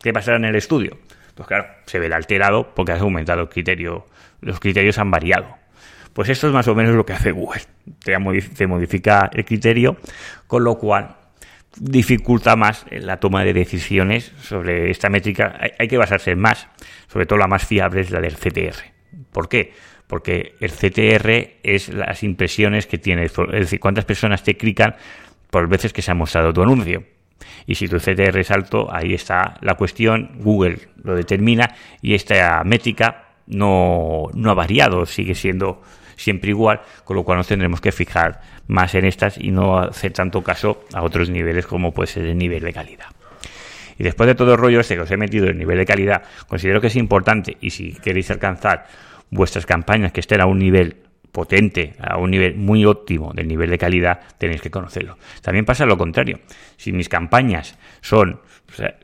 ¿Qué 0.00 0.12
pasará 0.12 0.36
en 0.36 0.44
el 0.44 0.56
estudio? 0.56 0.98
Pues 1.34 1.46
claro, 1.46 1.66
se 1.86 1.98
verá 1.98 2.16
alterado 2.16 2.74
porque 2.74 2.92
has 2.92 3.00
aumentado 3.00 3.42
el 3.42 3.48
criterio, 3.48 4.06
los 4.40 4.58
criterios 4.58 4.98
han 4.98 5.10
variado. 5.10 5.61
Pues 6.12 6.28
esto 6.28 6.46
es 6.46 6.52
más 6.52 6.68
o 6.68 6.74
menos 6.74 6.94
lo 6.94 7.06
que 7.06 7.12
hace 7.12 7.32
Google. 7.32 7.62
Te 8.04 8.66
modifica 8.66 9.30
el 9.32 9.44
criterio, 9.44 9.96
con 10.46 10.64
lo 10.64 10.76
cual 10.76 11.16
dificulta 11.78 12.56
más 12.56 12.84
la 12.90 13.18
toma 13.18 13.44
de 13.44 13.52
decisiones 13.52 14.32
sobre 14.42 14.90
esta 14.90 15.08
métrica. 15.08 15.58
Hay, 15.78 15.88
que 15.88 15.96
basarse 15.96 16.32
en 16.32 16.40
más, 16.40 16.68
sobre 17.08 17.26
todo 17.26 17.38
la 17.38 17.46
más 17.46 17.66
fiable 17.66 18.02
es 18.02 18.10
la 18.10 18.20
del 18.20 18.36
CTR. 18.36 18.76
¿Por 19.32 19.48
qué? 19.48 19.72
Porque 20.06 20.54
el 20.60 20.70
CTR 20.70 21.60
es 21.62 21.88
las 21.88 22.22
impresiones 22.22 22.86
que 22.86 22.98
tienes, 22.98 23.32
es 23.52 23.60
decir, 23.60 23.80
cuántas 23.80 24.04
personas 24.04 24.42
te 24.42 24.56
clican 24.56 24.96
por 25.50 25.68
veces 25.68 25.92
que 25.92 26.02
se 26.02 26.10
ha 26.10 26.14
mostrado 26.14 26.52
tu 26.52 26.62
anuncio. 26.62 27.04
Y 27.66 27.74
si 27.74 27.88
tu 27.88 27.98
CTR 27.98 28.38
es 28.38 28.50
alto, 28.50 28.92
ahí 28.92 29.14
está 29.14 29.56
la 29.62 29.74
cuestión, 29.74 30.32
Google 30.40 30.78
lo 31.02 31.14
determina 31.14 31.74
y 32.00 32.14
esta 32.14 32.62
métrica 32.64 33.28
no, 33.46 34.28
no 34.34 34.50
ha 34.50 34.54
variado, 34.54 35.06
sigue 35.06 35.34
siendo 35.34 35.82
siempre 36.22 36.50
igual, 36.50 36.80
con 37.04 37.16
lo 37.16 37.24
cual 37.24 37.38
nos 37.38 37.48
tendremos 37.48 37.80
que 37.80 37.92
fijar 37.92 38.40
más 38.68 38.94
en 38.94 39.04
estas 39.04 39.38
y 39.38 39.50
no 39.50 39.78
hacer 39.78 40.12
tanto 40.12 40.42
caso 40.42 40.84
a 40.92 41.02
otros 41.02 41.30
niveles 41.30 41.66
como 41.66 41.92
puede 41.92 42.06
ser 42.06 42.26
el 42.26 42.38
nivel 42.38 42.62
de 42.62 42.72
calidad. 42.72 43.06
Y 43.98 44.04
después 44.04 44.26
de 44.26 44.34
todo 44.34 44.52
el 44.52 44.58
rollo 44.58 44.80
este 44.80 44.94
que 44.94 45.02
os 45.02 45.10
he 45.10 45.16
metido 45.16 45.48
el 45.48 45.58
nivel 45.58 45.78
de 45.78 45.86
calidad, 45.86 46.22
considero 46.46 46.80
que 46.80 46.86
es 46.86 46.96
importante 46.96 47.56
y 47.60 47.70
si 47.70 47.92
queréis 47.94 48.30
alcanzar 48.30 48.86
vuestras 49.30 49.66
campañas 49.66 50.12
que 50.12 50.20
estén 50.20 50.40
a 50.40 50.46
un 50.46 50.58
nivel 50.58 50.96
potente, 51.32 51.94
a 51.98 52.18
un 52.18 52.30
nivel 52.30 52.56
muy 52.56 52.84
óptimo 52.84 53.32
del 53.32 53.48
nivel 53.48 53.70
de 53.70 53.78
calidad, 53.78 54.20
tenéis 54.38 54.60
que 54.60 54.70
conocerlo. 54.70 55.18
También 55.40 55.64
pasa 55.64 55.86
lo 55.86 55.98
contrario. 55.98 56.40
Si 56.76 56.92
mis 56.92 57.08
campañas 57.08 57.78
son 58.00 58.40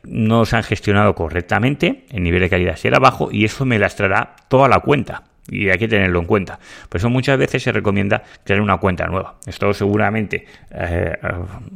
no 0.05 0.47
se 0.47 0.57
han 0.57 0.63
gestionado 0.63 1.15
correctamente, 1.15 2.07
el 2.11 2.23
nivel 2.23 2.41
de 2.41 2.49
calidad 2.49 2.77
será 2.77 2.99
bajo 2.99 3.31
y 3.31 3.45
eso 3.45 3.67
me 3.67 3.79
lastrará 3.79 4.37
toda 4.49 4.67
la 4.67 4.81
cuenta 4.81 5.25
y 5.51 5.69
hay 5.69 5.79
que 5.79 5.89
tenerlo 5.89 6.21
en 6.21 6.27
cuenta. 6.27 6.59
Por 6.89 6.99
eso 6.99 7.09
muchas 7.09 7.39
veces 7.39 7.63
se 7.63 7.73
recomienda 7.73 8.23
crear 8.45 8.61
una 8.61 8.79
cuenta 8.79 9.07
nueva. 9.07 9.37
Esto 9.47 9.73
seguramente, 9.73 10.47
eh, 10.71 11.13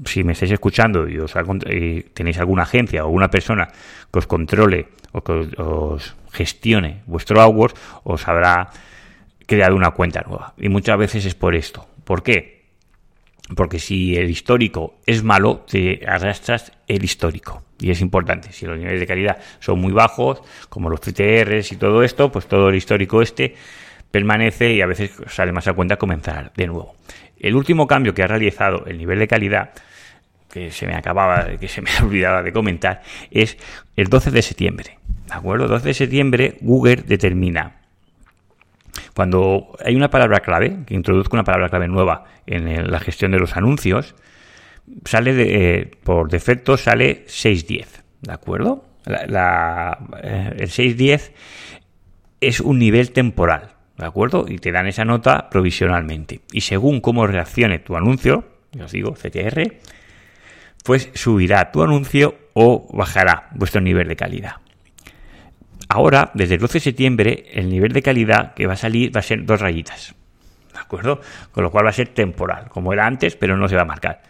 si 0.05 0.25
me 0.25 0.33
estáis 0.33 0.53
escuchando 0.53 1.09
y, 1.09 1.19
os, 1.19 1.35
tenéis 2.15 2.39
alguna 2.39 2.63
agencia 2.63 3.03
o 3.03 3.07
alguna 3.07 3.29
persona 3.29 3.69
que 4.13 4.19
os 4.19 4.27
controle 4.27 4.89
o 5.13 5.23
que 5.23 5.33
os, 5.33 6.17
gestione 6.33 7.03
vuestro 7.07 7.43
AdWords, 7.43 7.75
os 8.05 8.27
habrá 8.27 8.71
creado 9.47 9.77
una 9.77 9.91
cuenta 9.91 10.23
nueva. 10.27 10.55
Y 10.57 10.71
muchas 10.71 10.97
veces 10.97 11.27
es 11.27 11.35
por 11.35 11.55
esto. 11.55 11.87
¿Por 12.05 12.23
qué? 12.23 12.62
Porque 13.57 13.79
si 13.79 14.17
el 14.17 14.31
histórico 14.31 15.01
es 15.07 15.23
malo, 15.23 15.65
te 15.69 16.01
arrastras 16.07 16.73
el 16.87 17.05
histórico. 17.05 17.63
Y 17.81 17.91
es 17.91 18.01
importante. 18.01 18.53
Si 18.53 18.67
los 18.67 18.79
niveles 18.79 19.01
de 19.01 19.07
calidad 19.07 19.39
son 19.59 19.81
muy 19.81 19.93
bajos, 19.93 20.43
como 20.69 20.89
los 20.89 21.01
CTRs 21.01 21.73
y 21.73 21.77
todo 21.77 22.03
esto, 22.03 22.31
pues 22.31 22.47
todo 22.47 22.69
el 22.69 22.77
histórico 22.77 23.23
este 23.23 23.55
permanece 24.11 24.73
y 24.73 24.83
a 24.83 24.87
veces 24.87 25.11
sale 25.27 25.53
más 25.53 25.67
a 25.67 25.73
cuenta 25.73 25.97
comenzar 25.97 26.53
de 26.55 26.67
nuevo. 26.67 26.95
El 27.39 27.57
último 27.57 27.87
cambio 27.89 28.15
que 28.15 28.23
ha 28.23 28.29
realizado 28.29 28.85
el 28.87 28.99
nivel 28.99 29.19
de 29.19 29.27
calidad, 29.27 29.71
que 30.49 30.71
se 30.71 30.87
me 30.87 30.95
acababa, 30.95 31.57
que 31.57 31.67
se 31.67 31.81
me 31.81 31.91
olvidaba 32.03 32.43
de 32.43 32.53
comentar, 32.53 33.03
es 33.31 33.57
el 33.97 34.09
12 34.09 34.31
de 34.31 34.43
septiembre. 34.43 34.99
¿De 35.27 35.35
acuerdo? 35.35 35.67
12 35.67 35.89
de 35.89 35.95
septiembre 35.95 36.57
Google 36.61 36.97
determina 36.97 37.82
cuando 39.15 39.77
hay 39.85 39.95
una 39.95 40.11
palabra 40.11 40.41
clave, 40.41 40.85
que 40.87 40.95
introduzca 40.95 41.37
una 41.37 41.45
palabra 41.45 41.69
clave 41.69 41.89
nueva 41.89 42.25
en 42.47 42.91
la 42.91 43.01
gestión 43.01 43.33
de 43.33 43.39
los 43.39 43.57
anuncios, 43.57 44.15
sale 45.05 45.35
de, 45.35 45.81
eh, 45.81 45.91
por 46.03 46.31
defecto 46.31 46.77
sale 46.77 47.25
610, 47.27 48.05
¿de 48.23 48.33
acuerdo? 48.33 48.85
La, 49.05 49.99
eh, 50.23 50.55
el 50.59 50.71
610 50.71 51.33
es 52.41 52.61
un 52.61 52.79
nivel 52.79 53.13
temporal, 53.13 53.75
¿de 53.99 54.07
acuerdo? 54.07 54.47
Y 54.49 54.59
te 54.59 54.73
dan 54.73 54.87
esa 54.87 55.05
nota 55.05 55.51
provisionalmente. 55.51 56.41
Y 56.53 56.63
según 56.63 57.01
cómo 57.01 57.27
reaccione 57.27 57.79
tu 57.79 57.97
anuncio, 57.97 58.45
ya 58.73 58.85
os 58.85 58.93
digo, 58.93 59.15
CTR, 59.15 59.77
pues 60.85 61.11
subirá 61.15 61.71
tu 61.71 61.83
anuncio 61.83 62.35
o 62.55 62.89
bajará 62.97 63.49
vuestro 63.53 63.81
nivel 63.81 64.09
de 64.09 64.17
calidad. 64.17 64.57
Ahora, 65.95 66.31
desde 66.33 66.55
el 66.55 66.61
12 66.63 66.73
de 66.73 66.81
septiembre, 66.81 67.45
el 67.53 67.69
nivel 67.69 67.93
de 67.93 68.01
calidad 68.01 68.55
que 68.55 68.67
va 68.67 68.73
a 68.73 68.77
salir 68.77 69.15
va 69.15 69.21
a 69.21 69.23
ser 69.23 69.45
dos 69.45 69.61
rayitas. 69.61 70.15
¿De 70.73 70.79
acuerdo? 70.79 71.21
Con 71.51 71.65
lo 71.65 71.71
cual 71.71 71.85
va 71.85 71.91
a 71.91 71.93
ser 71.93 72.09
temporal, 72.09 72.71
como 72.71 72.95
era 72.95 73.07
antes, 73.07 73.37
pero 73.37 73.59
no 73.59 73.69
se 73.69 73.77
va 73.77 73.83
a 73.83 73.85
marcar. 73.85 74.23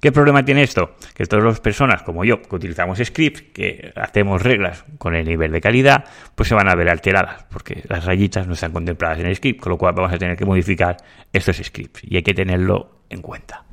¿Qué 0.00 0.12
problema 0.12 0.44
tiene 0.44 0.62
esto? 0.62 0.94
Que 1.12 1.26
todas 1.26 1.44
las 1.44 1.58
personas 1.58 2.04
como 2.04 2.24
yo, 2.24 2.40
que 2.40 2.54
utilizamos 2.54 3.00
scripts, 3.02 3.42
que 3.52 3.92
hacemos 3.96 4.40
reglas 4.40 4.84
con 4.98 5.16
el 5.16 5.26
nivel 5.26 5.50
de 5.50 5.60
calidad, 5.60 6.04
pues 6.36 6.48
se 6.48 6.54
van 6.54 6.68
a 6.68 6.76
ver 6.76 6.88
alteradas, 6.88 7.44
porque 7.50 7.82
las 7.88 8.04
rayitas 8.04 8.46
no 8.46 8.52
están 8.52 8.70
contempladas 8.70 9.18
en 9.18 9.26
el 9.26 9.34
script, 9.34 9.60
con 9.60 9.70
lo 9.70 9.78
cual 9.78 9.94
vamos 9.96 10.12
a 10.12 10.16
tener 10.16 10.36
que 10.36 10.44
modificar 10.44 10.96
estos 11.32 11.56
scripts 11.56 12.04
y 12.04 12.14
hay 12.18 12.22
que 12.22 12.34
tenerlo 12.34 13.00
en 13.10 13.20
cuenta. 13.20 13.64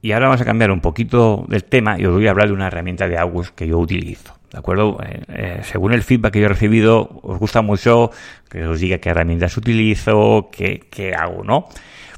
Y 0.00 0.12
ahora 0.12 0.28
vamos 0.28 0.40
a 0.40 0.46
cambiar 0.46 0.70
un 0.70 0.80
poquito 0.80 1.44
del 1.46 1.64
tema 1.64 2.00
y 2.00 2.06
os 2.06 2.14
voy 2.14 2.26
a 2.26 2.30
hablar 2.30 2.48
de 2.48 2.54
una 2.54 2.68
herramienta 2.68 3.06
de 3.06 3.18
AWS 3.18 3.50
que 3.50 3.66
yo 3.66 3.78
utilizo. 3.78 4.33
¿De 4.54 4.60
acuerdo? 4.60 4.98
Eh, 5.04 5.22
eh, 5.26 5.60
según 5.64 5.92
el 5.92 6.04
feedback 6.04 6.34
que 6.34 6.38
yo 6.38 6.46
he 6.46 6.48
recibido, 6.48 7.10
os 7.24 7.40
gusta 7.40 7.60
mucho 7.60 8.12
que 8.48 8.64
os 8.64 8.78
diga 8.78 8.98
qué 8.98 9.08
herramientas 9.08 9.56
utilizo, 9.56 10.48
qué, 10.52 10.86
qué 10.88 11.12
hago, 11.12 11.42
¿no? 11.42 11.66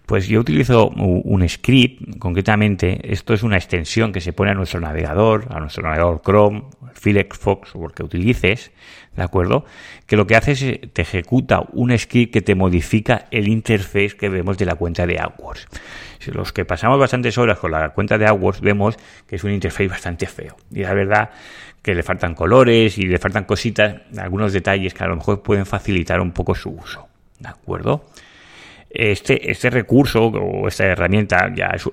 Pues 0.05 0.29
yo 0.29 0.40
utilizo 0.40 0.88
un 0.90 1.49
script, 1.49 2.18
concretamente, 2.18 3.01
esto 3.11 3.33
es 3.33 3.42
una 3.42 3.57
extensión 3.57 4.12
que 4.12 4.20
se 4.20 4.35
pone 4.35 4.51
a 4.51 4.55
nuestro 4.55 4.81
navegador, 4.81 5.46
a 5.49 5.59
nuestro 5.61 5.83
navegador 5.83 6.20
Chrome, 6.22 6.64
Firefox 6.92 7.75
o 7.75 7.87
el 7.87 7.92
que 7.92 8.03
utilices, 8.03 8.70
¿de 9.16 9.22
acuerdo? 9.22 9.64
Que 10.07 10.16
lo 10.16 10.26
que 10.26 10.37
hace 10.37 10.52
es 10.52 10.62
eh, 10.62 10.90
te 10.92 11.02
ejecuta 11.02 11.62
un 11.72 11.96
script 11.98 12.33
que 12.33 12.42
te 12.42 12.55
modifica 12.55 13.26
el 13.31 13.48
interface 13.48 14.16
que 14.16 14.29
vemos 14.29 14.59
de 14.59 14.66
la 14.66 14.74
cuenta 14.74 15.07
de 15.07 15.18
AdWords. 15.18 15.66
Los 16.26 16.52
que 16.52 16.64
pasamos 16.64 16.98
bastantes 16.98 17.38
horas 17.38 17.59
con 17.59 17.70
la 17.70 17.90
cuenta 17.90 18.18
de 18.18 18.26
AdWords 18.26 18.61
vemos 18.61 18.96
que 19.26 19.37
es 19.37 19.44
un 19.44 19.52
interface 19.52 19.88
bastante 19.88 20.26
feo. 20.26 20.57
Y 20.70 20.81
la 20.83 20.92
verdad 20.94 21.31
que 21.83 21.94
le 21.94 22.02
faltan 22.02 22.35
colores 22.35 22.98
y 22.98 23.02
le 23.02 23.18
faltan 23.18 23.44
cositas, 23.44 24.02
algunos 24.18 24.52
detalles 24.52 24.92
que 24.92 25.05
a 25.05 25.07
lo 25.07 25.16
mejor 25.16 25.42
pueden 25.42 25.66
facilitar 25.66 26.20
un 26.20 26.33
poco 26.33 26.55
su 26.55 26.70
uso. 26.70 27.07
¿De 27.38 27.48
acuerdo? 27.48 28.05
Este, 28.98 29.50
este 29.50 29.68
recurso 29.68 30.26
o 30.26 30.68
esta 30.68 30.87
herramienta 30.87 31.52
ya 31.54 31.66
es, 31.74 31.90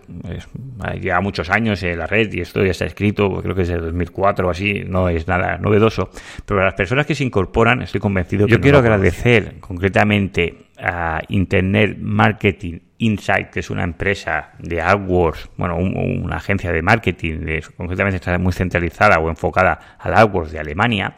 lleva 1.01 1.19
muchos 1.19 1.49
años 1.49 1.83
en 1.83 1.99
la 1.99 2.07
red 2.07 2.31
y 2.31 2.39
esto 2.39 2.63
ya 2.63 2.71
está 2.71 2.85
escrito, 2.85 3.29
creo 3.41 3.53
que 3.53 3.63
es 3.63 3.67
de 3.67 3.77
2004 3.77 4.47
o 4.47 4.49
así, 4.49 4.83
no 4.87 5.09
es 5.09 5.27
nada 5.27 5.57
novedoso. 5.57 6.09
Pero 6.45 6.61
a 6.61 6.65
las 6.65 6.75
personas 6.75 7.05
que 7.05 7.13
se 7.13 7.25
incorporan, 7.25 7.81
estoy 7.81 7.99
convencido. 7.99 8.47
Yo 8.47 8.61
quiero 8.61 8.77
agradecer 8.77 9.59
concretamente 9.59 10.67
a 10.77 11.21
Internet 11.27 11.97
Marketing 11.99 12.79
Insight, 12.99 13.49
que 13.49 13.59
es 13.59 13.69
una 13.69 13.83
empresa 13.83 14.51
de 14.59 14.81
AdWords, 14.81 15.49
bueno, 15.57 15.75
una 15.75 16.37
agencia 16.37 16.71
de 16.71 16.81
marketing, 16.81 17.45
concretamente 17.75 18.15
está 18.15 18.37
muy 18.37 18.53
centralizada 18.53 19.19
o 19.19 19.29
enfocada 19.29 19.97
al 19.99 20.13
AdWords 20.13 20.53
de 20.53 20.59
Alemania, 20.59 21.15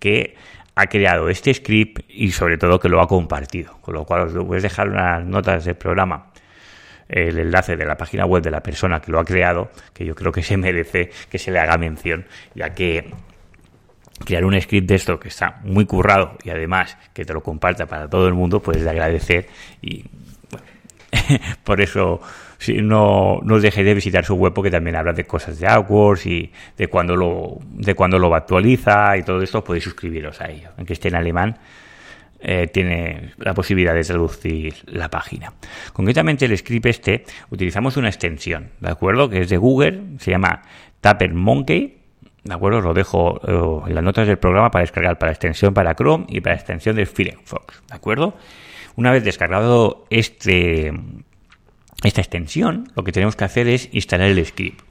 que 0.00 0.34
ha 0.80 0.86
creado 0.86 1.28
este 1.28 1.52
script 1.52 2.08
y 2.08 2.30
sobre 2.30 2.56
todo 2.56 2.78
que 2.78 2.88
lo 2.88 3.00
ha 3.00 3.08
compartido. 3.08 3.78
Con 3.80 3.94
lo 3.94 4.04
cual 4.04 4.28
os 4.28 4.34
voy 4.34 4.58
a 4.58 4.60
dejar 4.60 4.88
unas 4.88 5.24
notas 5.26 5.64
del 5.64 5.74
programa 5.74 6.30
el 7.08 7.36
enlace 7.36 7.76
de 7.76 7.84
la 7.84 7.96
página 7.96 8.26
web 8.26 8.42
de 8.42 8.50
la 8.52 8.62
persona 8.62 9.00
que 9.00 9.10
lo 9.10 9.18
ha 9.18 9.24
creado, 9.24 9.70
que 9.92 10.04
yo 10.04 10.14
creo 10.14 10.30
que 10.30 10.42
se 10.42 10.56
merece 10.56 11.10
que 11.28 11.38
se 11.38 11.50
le 11.50 11.58
haga 11.58 11.78
mención, 11.78 12.26
ya 12.54 12.70
que 12.70 13.10
crear 14.24 14.44
un 14.44 14.60
script 14.60 14.88
de 14.88 14.94
esto 14.94 15.18
que 15.18 15.28
está 15.28 15.58
muy 15.64 15.84
currado 15.84 16.36
y 16.44 16.50
además 16.50 16.96
que 17.12 17.24
te 17.24 17.32
lo 17.32 17.42
comparta 17.42 17.86
para 17.86 18.08
todo 18.08 18.28
el 18.28 18.34
mundo, 18.34 18.60
pues 18.60 18.84
de 18.84 18.90
agradecer 18.90 19.48
y 19.82 20.04
por 21.64 21.80
eso 21.80 22.20
no, 22.82 23.40
no 23.42 23.54
os 23.54 23.62
dejéis 23.62 23.86
de 23.86 23.94
visitar 23.94 24.24
su 24.24 24.34
web 24.34 24.52
porque 24.52 24.70
también 24.70 24.96
habla 24.96 25.12
de 25.12 25.24
cosas 25.24 25.58
de 25.58 25.66
AdWords 25.66 26.26
y 26.26 26.52
de 26.76 26.88
cuando 26.88 27.16
lo 27.16 27.58
de 27.70 27.94
cuando 27.94 28.18
lo 28.18 28.34
actualiza 28.34 29.16
y 29.16 29.22
todo 29.22 29.40
esto 29.42 29.62
podéis 29.62 29.84
suscribiros 29.84 30.40
a 30.40 30.50
ello 30.50 30.70
aunque 30.76 30.94
esté 30.94 31.08
en 31.08 31.14
alemán 31.14 31.58
eh, 32.40 32.68
tiene 32.68 33.32
la 33.38 33.52
posibilidad 33.52 33.94
de 33.94 34.04
traducir 34.04 34.74
la 34.86 35.08
página. 35.08 35.54
Concretamente 35.92 36.44
el 36.44 36.56
script 36.56 36.86
este 36.86 37.24
utilizamos 37.50 37.96
una 37.96 38.06
extensión, 38.06 38.70
¿de 38.78 38.90
acuerdo? 38.90 39.28
Que 39.28 39.40
es 39.40 39.48
de 39.48 39.56
Google, 39.56 40.02
se 40.20 40.30
llama 40.30 40.62
Tapper 41.00 41.34
Monkey, 41.34 41.98
¿de 42.44 42.54
acuerdo? 42.54 42.78
Os 42.78 42.84
lo 42.84 42.94
dejo 42.94 43.40
eh, 43.44 43.88
en 43.88 43.94
las 43.96 44.04
notas 44.04 44.28
del 44.28 44.38
programa 44.38 44.70
para 44.70 44.82
descargar 44.82 45.18
para 45.18 45.32
extensión 45.32 45.74
para 45.74 45.96
Chrome 45.96 46.26
y 46.28 46.40
para 46.40 46.54
extensión 46.54 46.94
de 46.94 47.06
Firefox, 47.06 47.82
¿de 47.88 47.96
acuerdo? 47.96 48.36
Una 48.94 49.10
vez 49.10 49.24
descargado 49.24 50.06
este, 50.08 50.92
esta 52.02 52.20
extensión, 52.20 52.90
lo 52.94 53.04
que 53.04 53.12
tenemos 53.12 53.36
que 53.36 53.44
hacer 53.44 53.68
es 53.68 53.88
instalar 53.92 54.28
el 54.28 54.44
script. 54.44 54.82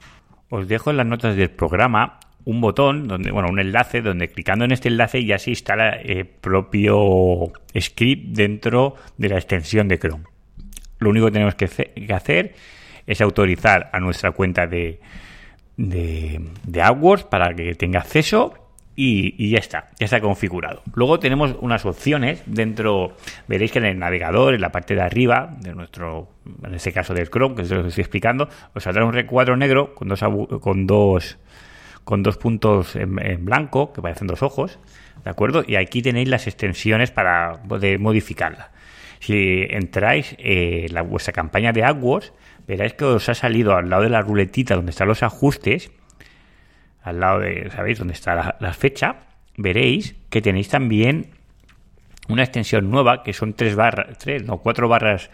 Os 0.50 0.68
dejo 0.68 0.90
en 0.90 0.98
las 0.98 1.06
notas 1.06 1.36
del 1.36 1.50
programa 1.50 2.20
un 2.44 2.60
botón, 2.60 3.08
donde, 3.08 3.30
bueno, 3.30 3.48
un 3.50 3.60
enlace, 3.60 4.00
donde 4.00 4.28
clicando 4.28 4.64
en 4.64 4.72
este 4.72 4.88
enlace 4.88 5.24
ya 5.24 5.38
se 5.38 5.50
instala 5.50 5.90
el 5.90 6.26
propio 6.26 7.52
script 7.78 8.36
dentro 8.36 8.94
de 9.18 9.28
la 9.28 9.36
extensión 9.36 9.88
de 9.88 9.98
Chrome. 9.98 10.24
Lo 10.98 11.10
único 11.10 11.26
que 11.26 11.32
tenemos 11.32 11.54
que 11.54 11.66
hacer 12.12 12.54
es 13.06 13.20
autorizar 13.20 13.90
a 13.92 14.00
nuestra 14.00 14.32
cuenta 14.32 14.66
de, 14.66 15.00
de, 15.76 16.40
de 16.64 16.82
AdWords 16.82 17.24
para 17.24 17.54
que 17.54 17.74
tenga 17.74 18.00
acceso 18.00 18.67
y, 19.00 19.50
ya 19.50 19.58
está, 19.58 19.90
ya 20.00 20.06
está 20.06 20.20
configurado. 20.20 20.82
Luego 20.92 21.20
tenemos 21.20 21.54
unas 21.60 21.86
opciones 21.86 22.42
dentro, 22.46 23.12
veréis 23.46 23.70
que 23.70 23.78
en 23.78 23.84
el 23.84 23.96
navegador, 23.96 24.54
en 24.54 24.60
la 24.60 24.72
parte 24.72 24.96
de 24.96 25.02
arriba 25.02 25.54
de 25.60 25.72
nuestro, 25.72 26.32
en 26.64 26.74
este 26.74 26.92
caso 26.92 27.14
del 27.14 27.30
Chrome, 27.30 27.54
que 27.54 27.62
es 27.62 27.70
lo 27.70 27.86
estoy 27.86 28.02
explicando, 28.02 28.48
os 28.74 28.82
saldrá 28.82 29.04
un 29.04 29.12
recuadro 29.12 29.56
negro 29.56 29.94
con 29.94 30.08
dos, 30.08 30.20
con 30.60 30.88
dos 30.88 31.38
con 32.02 32.24
dos 32.24 32.38
puntos 32.38 32.96
en, 32.96 33.44
blanco, 33.44 33.92
que 33.92 34.02
parecen 34.02 34.26
dos 34.26 34.42
ojos, 34.42 34.80
¿de 35.22 35.30
acuerdo? 35.30 35.62
Y 35.64 35.76
aquí 35.76 36.02
tenéis 36.02 36.28
las 36.28 36.48
extensiones 36.48 37.12
para 37.12 37.62
poder 37.68 38.00
modificarla. 38.00 38.72
Si 39.20 39.64
entráis 39.68 40.34
en 40.38 40.92
la, 40.92 41.02
vuestra 41.02 41.32
campaña 41.32 41.72
de 41.72 41.84
AdWords, 41.84 42.32
veréis 42.66 42.94
que 42.94 43.04
os 43.04 43.28
ha 43.28 43.34
salido 43.34 43.76
al 43.76 43.90
lado 43.90 44.02
de 44.02 44.08
la 44.08 44.22
ruletita 44.22 44.74
donde 44.74 44.90
están 44.90 45.06
los 45.06 45.22
ajustes, 45.22 45.92
al 47.02 47.20
lado 47.20 47.40
de, 47.40 47.70
¿sabéis? 47.70 47.98
Donde 47.98 48.14
está 48.14 48.56
la, 48.58 48.72
fecha, 48.72 49.16
veréis 49.56 50.16
que 50.30 50.42
tenéis 50.42 50.68
también 50.68 51.30
una 52.28 52.42
extensión 52.42 52.90
nueva 52.90 53.22
que 53.22 53.32
son 53.32 53.54
tres 53.54 53.74
barras, 53.74 54.18
tres, 54.18 54.44
no, 54.44 54.58
cuatro 54.58 54.88
barras 54.88 55.30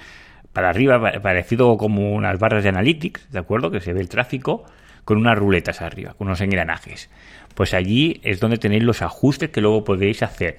para 0.52 0.70
arriba, 0.70 1.20
parecido 1.20 1.76
como 1.76 2.12
unas 2.12 2.38
barras 2.38 2.62
de 2.62 2.68
Analytics, 2.68 3.32
¿de 3.32 3.38
acuerdo? 3.38 3.70
Que 3.70 3.80
se 3.80 3.92
ve 3.92 4.00
el 4.00 4.08
tráfico 4.08 4.64
con 5.04 5.18
unas 5.18 5.36
ruletas 5.36 5.82
arriba, 5.82 6.14
con 6.14 6.28
unos 6.28 6.40
engranajes. 6.40 7.10
Pues 7.54 7.74
allí 7.74 8.20
es 8.22 8.40
donde 8.40 8.58
tenéis 8.58 8.84
los 8.84 9.02
ajustes 9.02 9.50
que 9.50 9.60
luego 9.60 9.84
podéis 9.84 10.22
hacer. 10.22 10.58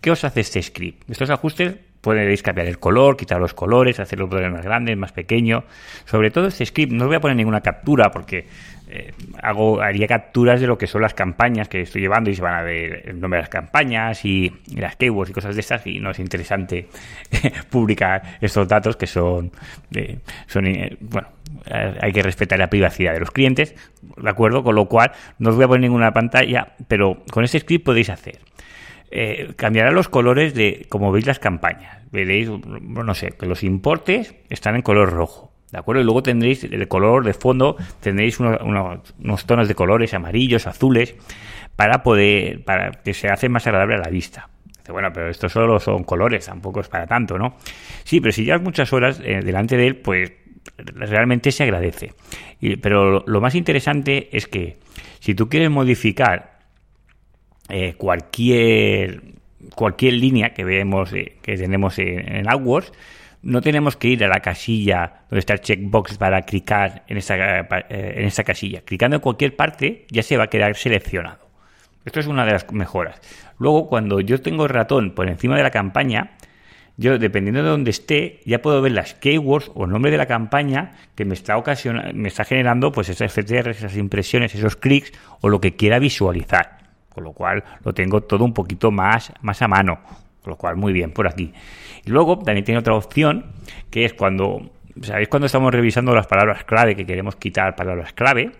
¿Qué 0.00 0.10
os 0.10 0.24
hace 0.24 0.40
este 0.40 0.62
script? 0.62 1.10
Estos 1.10 1.30
ajustes 1.30 1.76
podéis 2.06 2.40
cambiar 2.40 2.68
el 2.68 2.78
color, 2.78 3.16
quitar 3.16 3.40
los 3.40 3.52
colores, 3.52 3.98
hacerlo 3.98 4.28
más 4.28 4.64
grande, 4.64 4.94
más 4.94 5.10
pequeño. 5.10 5.64
Sobre 6.04 6.30
todo 6.30 6.46
este 6.46 6.64
script, 6.64 6.92
no 6.92 7.04
os 7.04 7.08
voy 7.08 7.16
a 7.16 7.20
poner 7.20 7.36
ninguna 7.36 7.62
captura 7.62 8.12
porque 8.12 8.46
eh, 8.88 9.12
hago, 9.42 9.80
haría 9.82 10.06
capturas 10.06 10.60
de 10.60 10.68
lo 10.68 10.78
que 10.78 10.86
son 10.86 11.02
las 11.02 11.14
campañas 11.14 11.68
que 11.68 11.80
estoy 11.80 12.02
llevando 12.02 12.30
y 12.30 12.36
se 12.36 12.42
van 12.42 12.54
a 12.54 12.62
ver 12.62 13.08
el 13.08 13.20
nombre 13.20 13.38
de 13.38 13.42
las 13.42 13.48
campañas 13.48 14.24
y, 14.24 14.52
las 14.76 14.94
keywords 14.94 15.30
y 15.30 15.32
cosas 15.32 15.56
de 15.56 15.60
estas 15.62 15.84
y 15.88 15.98
no 15.98 16.12
es 16.12 16.20
interesante 16.20 16.86
publicar 17.70 18.38
estos 18.40 18.68
datos 18.68 18.96
que 18.96 19.08
son, 19.08 19.50
son 20.46 20.66
eh, 20.68 20.96
bueno, 21.00 21.26
hay 22.00 22.12
que 22.12 22.22
respetar 22.22 22.60
la 22.60 22.70
privacidad 22.70 23.14
de 23.14 23.20
los 23.20 23.32
clientes, 23.32 23.74
¿de 24.16 24.30
acuerdo? 24.30 24.62
Con 24.62 24.76
lo 24.76 24.86
cual 24.86 25.10
no 25.40 25.50
os 25.50 25.56
voy 25.56 25.64
a 25.64 25.68
poner 25.68 25.80
ninguna 25.80 26.12
pantalla, 26.12 26.68
pero 26.86 27.24
con 27.32 27.42
este 27.42 27.58
script 27.58 27.84
podéis 27.84 28.10
hacer. 28.10 28.38
Eh, 29.18 29.54
cambiará 29.56 29.92
los 29.92 30.10
colores 30.10 30.52
de 30.52 30.84
como 30.90 31.10
veis 31.10 31.24
las 31.24 31.38
campañas. 31.38 32.02
Veréis, 32.12 32.50
no 32.50 33.14
sé, 33.14 33.28
que 33.30 33.46
los 33.46 33.62
importes 33.62 34.34
están 34.50 34.76
en 34.76 34.82
color 34.82 35.10
rojo. 35.10 35.54
¿De 35.72 35.78
acuerdo? 35.78 36.02
Y 36.02 36.04
luego 36.04 36.22
tendréis 36.22 36.64
el 36.64 36.86
color 36.86 37.24
de 37.24 37.32
fondo, 37.32 37.76
tendréis 38.00 38.38
unos 38.38 39.46
tonos 39.46 39.68
de 39.68 39.74
colores 39.74 40.12
amarillos, 40.12 40.66
azules, 40.66 41.14
para 41.76 42.02
poder, 42.02 42.62
para 42.62 42.90
que 42.90 43.14
se 43.14 43.28
hace 43.28 43.48
más 43.48 43.66
agradable 43.66 43.94
a 43.94 44.00
la 44.00 44.10
vista. 44.10 44.50
Bueno, 44.86 45.10
pero 45.14 45.30
esto 45.30 45.48
solo 45.48 45.80
son 45.80 46.04
colores, 46.04 46.44
tampoco 46.44 46.80
es 46.80 46.88
para 46.88 47.06
tanto, 47.06 47.38
¿no? 47.38 47.56
Sí, 48.04 48.20
pero 48.20 48.32
si 48.32 48.44
llevas 48.44 48.60
muchas 48.60 48.92
horas 48.92 49.18
eh, 49.24 49.40
delante 49.42 49.78
de 49.78 49.86
él, 49.86 49.96
pues 49.96 50.30
realmente 50.76 51.52
se 51.52 51.62
agradece. 51.62 52.12
pero 52.82 53.24
lo, 53.26 53.40
más 53.40 53.54
interesante 53.54 54.28
es 54.36 54.46
que 54.46 54.76
si 55.20 55.34
tú 55.34 55.48
quieres 55.48 55.70
modificar 55.70 56.55
eh, 57.68 57.94
cualquier 57.96 59.22
cualquier 59.74 60.14
línea 60.14 60.54
que 60.54 60.64
vemos 60.64 61.12
eh, 61.12 61.36
que 61.42 61.56
tenemos 61.56 61.98
en, 61.98 62.36
en 62.36 62.48
AdWords, 62.48 62.92
no 63.42 63.60
tenemos 63.60 63.96
que 63.96 64.08
ir 64.08 64.24
a 64.24 64.28
la 64.28 64.40
casilla 64.40 65.22
donde 65.30 65.40
está 65.40 65.54
el 65.54 65.60
checkbox 65.60 66.18
para 66.18 66.42
clicar 66.42 67.04
en 67.06 67.16
esta, 67.16 67.60
eh, 67.60 68.14
en 68.16 68.24
esta 68.24 68.44
casilla. 68.44 68.80
Clicando 68.80 69.16
en 69.16 69.22
cualquier 69.22 69.54
parte 69.54 70.06
ya 70.10 70.22
se 70.22 70.36
va 70.36 70.44
a 70.44 70.46
quedar 70.48 70.74
seleccionado. 70.76 71.46
Esto 72.04 72.20
es 72.20 72.26
una 72.26 72.44
de 72.44 72.52
las 72.52 72.72
mejoras. 72.72 73.20
Luego, 73.58 73.88
cuando 73.88 74.20
yo 74.20 74.40
tengo 74.40 74.64
el 74.64 74.70
ratón 74.70 75.12
por 75.12 75.28
encima 75.28 75.56
de 75.56 75.62
la 75.62 75.70
campaña, 75.70 76.32
yo, 76.96 77.18
dependiendo 77.18 77.62
de 77.62 77.68
donde 77.68 77.90
esté, 77.90 78.40
ya 78.46 78.62
puedo 78.62 78.80
ver 78.80 78.92
las 78.92 79.14
keywords 79.14 79.70
o 79.74 79.84
el 79.84 79.90
nombre 79.90 80.10
de 80.10 80.16
la 80.16 80.26
campaña 80.26 80.92
que 81.14 81.24
me 81.24 81.34
está 81.34 81.56
ocasionando, 81.56 82.12
me 82.14 82.28
está 82.28 82.44
generando 82.44 82.90
pues 82.90 83.08
esas 83.08 83.32
FTR, 83.32 83.70
esas 83.70 83.96
impresiones, 83.96 84.54
esos 84.54 84.76
clics 84.76 85.12
o 85.40 85.48
lo 85.48 85.60
que 85.60 85.76
quiera 85.76 85.98
visualizar. 85.98 86.85
Con 87.16 87.24
lo 87.24 87.32
cual 87.32 87.64
lo 87.82 87.94
tengo 87.94 88.20
todo 88.20 88.44
un 88.44 88.52
poquito 88.52 88.90
más, 88.90 89.32
más 89.40 89.62
a 89.62 89.68
mano. 89.68 90.00
Con 90.42 90.50
lo 90.50 90.56
cual, 90.56 90.76
muy 90.76 90.92
bien 90.92 91.12
por 91.12 91.26
aquí. 91.26 91.50
Y 92.04 92.10
luego 92.10 92.38
también 92.40 92.62
tiene 92.62 92.78
otra 92.78 92.92
opción, 92.92 93.46
que 93.88 94.04
es 94.04 94.12
cuando, 94.12 94.70
¿sabéis 95.00 95.28
cuando 95.28 95.46
estamos 95.46 95.72
revisando 95.72 96.14
las 96.14 96.26
palabras 96.26 96.64
clave 96.64 96.94
que 96.94 97.06
queremos 97.06 97.36
quitar 97.36 97.74
palabras 97.74 98.12
clave? 98.12 98.52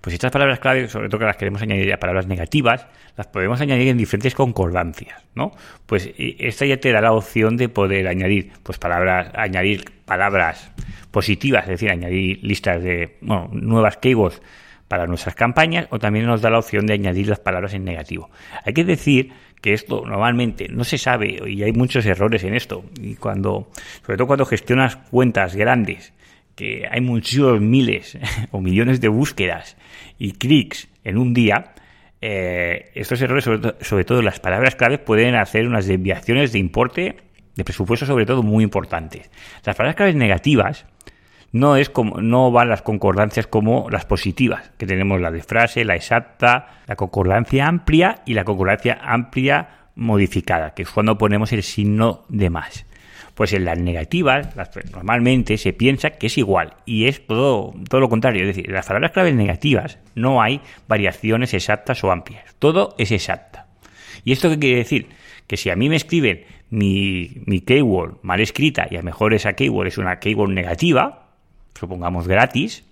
Pues 0.00 0.14
estas 0.14 0.32
palabras 0.32 0.58
clave, 0.58 0.88
sobre 0.88 1.10
todo 1.10 1.18
que 1.18 1.26
las 1.26 1.36
queremos 1.36 1.60
añadir 1.60 1.92
a 1.92 1.98
palabras 1.98 2.26
negativas, 2.28 2.86
las 3.14 3.26
podemos 3.26 3.60
añadir 3.60 3.88
en 3.88 3.98
diferentes 3.98 4.34
concordancias, 4.34 5.22
¿no? 5.34 5.52
Pues 5.84 6.10
esta 6.16 6.64
ya 6.64 6.78
te 6.78 6.92
da 6.92 7.02
la 7.02 7.12
opción 7.12 7.58
de 7.58 7.68
poder 7.68 8.08
añadir, 8.08 8.52
pues 8.62 8.78
palabras, 8.78 9.28
añadir 9.34 9.84
palabras 10.06 10.72
positivas, 11.10 11.64
es 11.64 11.68
decir, 11.68 11.90
añadir 11.90 12.38
listas 12.42 12.82
de, 12.82 13.18
bueno, 13.20 13.50
nuevas 13.52 13.98
keywords 13.98 14.40
para 14.88 15.06
nuestras 15.06 15.34
campañas 15.34 15.86
o 15.90 15.98
también 15.98 16.26
nos 16.26 16.42
da 16.42 16.50
la 16.50 16.58
opción 16.58 16.86
de 16.86 16.94
añadir 16.94 17.28
las 17.28 17.40
palabras 17.40 17.74
en 17.74 17.84
negativo. 17.84 18.30
Hay 18.64 18.72
que 18.72 18.84
decir 18.84 19.32
que 19.60 19.72
esto 19.72 20.04
normalmente 20.06 20.68
no 20.68 20.84
se 20.84 20.98
sabe 20.98 21.38
y 21.48 21.62
hay 21.62 21.72
muchos 21.72 22.06
errores 22.06 22.44
en 22.44 22.54
esto. 22.54 22.84
Y 23.00 23.16
cuando, 23.16 23.70
sobre 24.04 24.16
todo 24.16 24.26
cuando 24.26 24.46
gestionas 24.46 24.96
cuentas 24.96 25.56
grandes, 25.56 26.12
que 26.54 26.84
hay 26.90 27.00
muchos 27.00 27.60
miles 27.60 28.18
o 28.50 28.60
millones 28.60 29.00
de 29.00 29.08
búsquedas 29.08 29.76
y 30.18 30.32
clics 30.32 30.88
en 31.04 31.18
un 31.18 31.34
día, 31.34 31.74
eh, 32.20 32.90
estos 32.94 33.20
errores, 33.20 33.44
sobre, 33.44 33.74
sobre 33.84 34.04
todo 34.04 34.22
las 34.22 34.40
palabras 34.40 34.74
claves, 34.74 35.00
pueden 35.00 35.34
hacer 35.34 35.66
unas 35.66 35.86
desviaciones 35.86 36.52
de 36.52 36.58
importe, 36.58 37.16
de 37.54 37.64
presupuesto 37.64 38.06
sobre 38.06 38.26
todo 38.26 38.42
muy 38.42 38.64
importantes. 38.64 39.30
Las 39.64 39.76
palabras 39.76 39.96
claves 39.96 40.14
negativas, 40.14 40.86
no 41.56 41.76
es 41.76 41.90
como 41.90 42.20
no 42.20 42.50
van 42.50 42.68
las 42.68 42.82
concordancias 42.82 43.46
como 43.46 43.88
las 43.90 44.04
positivas, 44.04 44.70
que 44.76 44.86
tenemos 44.86 45.20
la 45.20 45.30
de 45.30 45.42
frase, 45.42 45.84
la 45.84 45.96
exacta, 45.96 46.80
la 46.86 46.96
concordancia 46.96 47.66
amplia 47.66 48.22
y 48.26 48.34
la 48.34 48.44
concordancia 48.44 48.98
amplia 49.02 49.68
modificada, 49.94 50.74
que 50.74 50.82
es 50.82 50.90
cuando 50.90 51.16
ponemos 51.18 51.52
el 51.52 51.62
signo 51.62 52.24
de 52.28 52.50
más. 52.50 52.84
Pues 53.34 53.52
en 53.52 53.66
las 53.66 53.78
negativas, 53.78 54.48
normalmente 54.92 55.58
se 55.58 55.72
piensa 55.72 56.10
que 56.10 56.28
es 56.28 56.38
igual 56.38 56.74
y 56.86 57.06
es 57.06 57.26
todo, 57.26 57.74
todo 57.88 58.00
lo 58.00 58.08
contrario. 58.08 58.42
Es 58.42 58.48
decir, 58.48 58.66
en 58.68 58.74
las 58.74 58.86
palabras 58.86 59.12
claves 59.12 59.34
negativas 59.34 59.98
no 60.14 60.40
hay 60.40 60.62
variaciones 60.88 61.52
exactas 61.52 62.02
o 62.02 62.10
amplias. 62.10 62.54
Todo 62.58 62.94
es 62.96 63.12
exacta. 63.12 63.66
¿Y 64.24 64.32
esto 64.32 64.48
qué 64.48 64.58
quiere 64.58 64.76
decir? 64.78 65.08
Que 65.46 65.58
si 65.58 65.68
a 65.68 65.76
mí 65.76 65.90
me 65.90 65.96
escriben 65.96 66.44
mi, 66.70 67.42
mi 67.44 67.60
keyword 67.60 68.18
mal 68.22 68.40
escrita 68.40 68.86
y 68.90 68.96
a 68.96 69.00
lo 69.00 69.04
mejor 69.04 69.34
esa 69.34 69.52
keyword 69.52 69.88
es 69.88 69.98
una 69.98 70.18
keyword 70.18 70.52
negativa, 70.52 71.25
supongamos 71.78 72.28
gratis, 72.28 72.84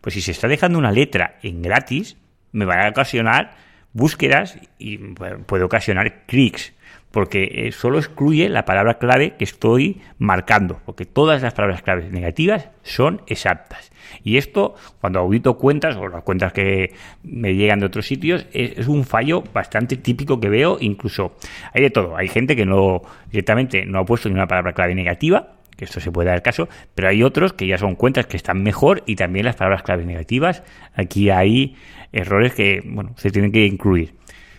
pues 0.00 0.14
si 0.14 0.22
se 0.22 0.32
está 0.32 0.48
dejando 0.48 0.78
una 0.78 0.92
letra 0.92 1.38
en 1.42 1.62
gratis, 1.62 2.16
me 2.52 2.64
va 2.64 2.86
a 2.86 2.90
ocasionar 2.90 3.56
búsquedas 3.92 4.58
y 4.78 4.98
puede 4.98 5.64
ocasionar 5.64 6.24
clics. 6.26 6.72
porque 7.10 7.66
eh, 7.66 7.72
solo 7.72 7.98
excluye 7.98 8.50
la 8.50 8.66
palabra 8.66 8.98
clave 8.98 9.34
que 9.38 9.44
estoy 9.44 10.02
marcando, 10.18 10.80
porque 10.84 11.06
todas 11.06 11.40
las 11.40 11.54
palabras 11.54 11.80
claves 11.80 12.12
negativas 12.12 12.68
son 12.82 13.22
exactas. 13.26 13.90
Y 14.22 14.36
esto, 14.36 14.74
cuando 15.00 15.20
audito 15.20 15.56
cuentas 15.56 15.96
o 15.96 16.08
las 16.08 16.22
cuentas 16.22 16.52
que 16.52 16.92
me 17.22 17.54
llegan 17.54 17.80
de 17.80 17.86
otros 17.86 18.06
sitios, 18.06 18.46
es, 18.52 18.88
un 18.88 19.04
fallo 19.04 19.42
bastante 19.54 19.96
típico 19.96 20.38
que 20.38 20.48
veo. 20.48 20.76
Incluso 20.80 21.36
hay 21.72 21.82
de 21.82 21.90
todo. 21.90 22.16
Hay 22.16 22.28
gente 22.28 22.56
que 22.56 22.66
no 22.66 23.02
directamente 23.30 23.84
no 23.86 24.00
ha 24.00 24.04
puesto 24.04 24.28
ni 24.28 24.34
una 24.34 24.46
palabra 24.46 24.72
clave 24.72 24.94
negativa, 24.94 25.57
que 25.78 25.84
esto 25.84 26.00
se 26.00 26.10
puede 26.10 26.28
dar 26.28 26.42
caso, 26.42 26.68
pero 26.96 27.08
hay 27.08 27.22
otros 27.22 27.52
que 27.52 27.68
ya 27.68 27.78
son 27.78 27.94
cuentas 27.94 28.26
que 28.26 28.36
están 28.36 28.64
mejor 28.64 29.04
y 29.06 29.14
también 29.14 29.46
las 29.46 29.54
palabras 29.54 29.84
claves 29.84 30.06
negativas. 30.06 30.64
Aquí 30.92 31.30
hay 31.30 31.76
errores 32.12 32.52
que, 32.52 32.82
bueno, 32.84 33.14
se 33.16 33.30
tienen 33.30 33.52
que 33.52 33.64
incluir. 33.64 34.14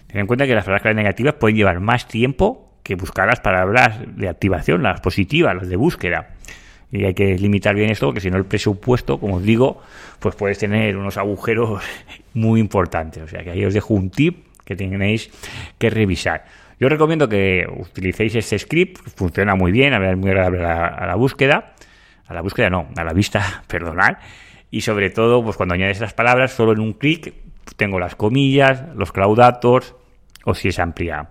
Ten 0.08 0.22
en 0.22 0.28
cuenta 0.28 0.48
que 0.48 0.56
las 0.56 0.64
palabras 0.64 0.82
clave 0.82 0.96
negativas 0.96 1.36
pueden 1.36 1.58
llevar 1.58 1.82
más 1.82 2.08
tiempo 2.08 2.74
que 2.84 2.96
buscar 2.96 3.28
las 3.28 3.42
palabras 3.42 4.00
de 4.16 4.30
activación, 4.30 4.82
las 4.82 5.02
positivas, 5.02 5.54
las 5.56 5.68
de 5.68 5.76
búsqueda. 5.76 6.30
Y 6.90 7.04
hay 7.04 7.14
que 7.14 7.38
limitar 7.38 7.76
bien 7.76 7.92
esto, 7.92 8.08
porque 8.08 8.22
si 8.22 8.32
no 8.32 8.38
el 8.38 8.46
presupuesto, 8.46 9.20
como 9.20 9.36
os 9.36 9.44
digo, 9.44 9.82
pues 10.20 10.36
puedes 10.36 10.58
tener 10.58 10.96
unos 10.96 11.18
agujeros 11.18 11.84
muy 12.34 12.62
importantes. 12.62 13.22
O 13.24 13.28
sea 13.28 13.44
que 13.44 13.52
ahí 13.52 13.66
os 13.66 13.74
dejo 13.74 13.94
un 13.94 14.10
tip 14.10 14.46
que 14.64 14.78
tenéis 14.78 15.30
que 15.78 15.90
revisar. 15.90 16.46
Yo 16.80 16.88
recomiendo 16.88 17.28
que 17.28 17.66
utilicéis 17.70 18.36
este 18.36 18.58
script, 18.58 19.00
funciona 19.16 19.54
muy 19.56 19.72
bien, 19.72 19.94
es 19.94 20.18
muy 20.18 20.30
agradable 20.30 20.64
a 20.64 21.06
la, 21.06 21.16
búsqueda, 21.16 21.74
a 22.26 22.34
la 22.34 22.42
búsqueda 22.42 22.70
no, 22.70 22.88
a 22.96 23.04
la 23.04 23.12
vista, 23.12 23.64
perdonad, 23.68 24.18
y 24.72 24.82
sobre 24.82 25.10
todo, 25.10 25.44
pues 25.44 25.58
cuando 25.58 25.76
añades 25.76 26.00
las 26.00 26.14
palabras, 26.14 26.54
solo 26.54 26.72
en 26.72 26.80
un 26.80 26.94
clic 26.94 27.34
tengo 27.76 28.00
las 28.00 28.16
comillas, 28.16 28.84
los 28.96 29.12
claudatos, 29.12 29.96
o 30.46 30.54
si 30.54 30.70
es 30.70 30.80
amplia. 30.80 31.30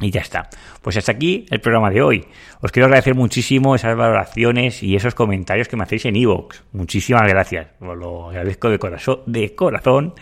Y 0.00 0.10
ya 0.10 0.20
está. 0.20 0.50
Pues 0.82 0.98
hasta 0.98 1.12
aquí 1.12 1.46
el 1.50 1.60
programa 1.60 1.90
de 1.90 2.02
hoy. 2.02 2.26
Os 2.60 2.70
quiero 2.70 2.86
agradecer 2.86 3.14
muchísimo 3.14 3.74
esas 3.74 3.96
valoraciones 3.96 4.82
y 4.82 4.94
esos 4.94 5.14
comentarios 5.14 5.68
que 5.68 5.76
me 5.76 5.84
hacéis 5.84 6.04
en 6.04 6.16
iVoox. 6.16 6.64
Muchísimas 6.72 7.26
gracias. 7.26 7.68
Os 7.80 7.96
lo 7.96 8.28
agradezco 8.28 8.68
de 8.68 8.78
corazón, 8.78 9.20
de 9.24 9.54
corazón. 9.54 10.12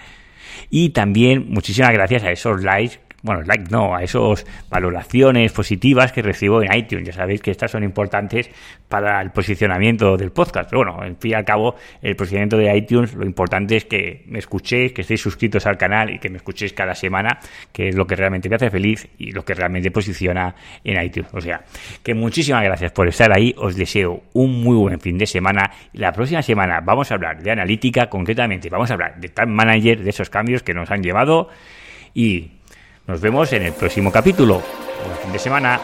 Y 0.70 0.90
también 0.90 1.46
muchísimas 1.48 1.92
gracias 1.92 2.22
a 2.22 2.31
esos 2.31 2.62
likes 2.62 3.00
bueno, 3.24 3.40
like 3.42 3.64
no, 3.70 3.96
a 3.96 4.02
esas 4.02 4.44
valoraciones 4.68 5.50
positivas 5.50 6.12
que 6.12 6.20
recibo 6.20 6.62
en 6.62 6.72
iTunes. 6.74 7.06
Ya 7.06 7.14
sabéis 7.14 7.40
que 7.40 7.50
estas 7.50 7.70
son 7.70 7.82
importantes 7.82 8.50
para 8.87 9.18
el 9.22 9.30
posicionamiento 9.30 10.18
del 10.18 10.30
podcast. 10.30 10.68
Pero 10.68 10.84
bueno, 10.84 11.02
en 11.02 11.16
fin 11.16 11.30
y 11.30 11.34
al 11.34 11.44
cabo, 11.44 11.74
el 12.02 12.16
posicionamiento 12.16 12.58
de 12.58 12.76
iTunes, 12.76 13.14
lo 13.14 13.24
importante 13.24 13.76
es 13.76 13.87
que 13.87 14.24
me 14.26 14.38
escuchéis, 14.38 14.92
que 14.92 15.00
estéis 15.00 15.22
suscritos 15.22 15.64
al 15.64 15.78
canal 15.78 16.10
y 16.10 16.18
que 16.18 16.28
me 16.28 16.37
escuchéis 16.37 16.74
cada 16.74 16.94
semana, 16.94 17.38
que 17.72 17.88
es 17.88 17.96
lo 17.96 18.06
que 18.06 18.14
realmente 18.14 18.50
me 18.50 18.56
hace 18.56 18.70
feliz 18.70 19.08
y 19.16 19.32
lo 19.32 19.42
que 19.42 19.54
realmente 19.54 19.90
posiciona 19.90 20.54
en 20.84 21.02
iTunes. 21.02 21.32
O 21.32 21.40
sea, 21.40 21.64
que 22.02 22.12
muchísimas 22.12 22.62
gracias 22.62 22.92
por 22.92 23.08
estar 23.08 23.34
ahí. 23.34 23.54
Os 23.56 23.74
deseo 23.74 24.24
un 24.34 24.62
muy 24.62 24.76
buen 24.76 25.00
fin 25.00 25.16
de 25.16 25.24
semana. 25.24 25.70
La 25.94 26.12
próxima 26.12 26.42
semana 26.42 26.82
vamos 26.82 27.10
a 27.10 27.14
hablar 27.14 27.42
de 27.42 27.50
analítica, 27.50 28.10
concretamente 28.10 28.68
vamos 28.68 28.90
a 28.90 28.94
hablar 28.94 29.18
de 29.18 29.30
Time 29.30 29.54
Manager, 29.54 30.04
de 30.04 30.10
esos 30.10 30.28
cambios 30.28 30.62
que 30.62 30.74
nos 30.74 30.90
han 30.90 31.02
llevado 31.02 31.48
y 32.12 32.50
nos 33.06 33.20
vemos 33.20 33.52
en 33.52 33.62
el 33.62 33.72
próximo 33.72 34.10
capítulo. 34.10 34.62
Buen 35.04 35.18
fin 35.18 35.32
de 35.32 35.38
semana. 35.38 35.80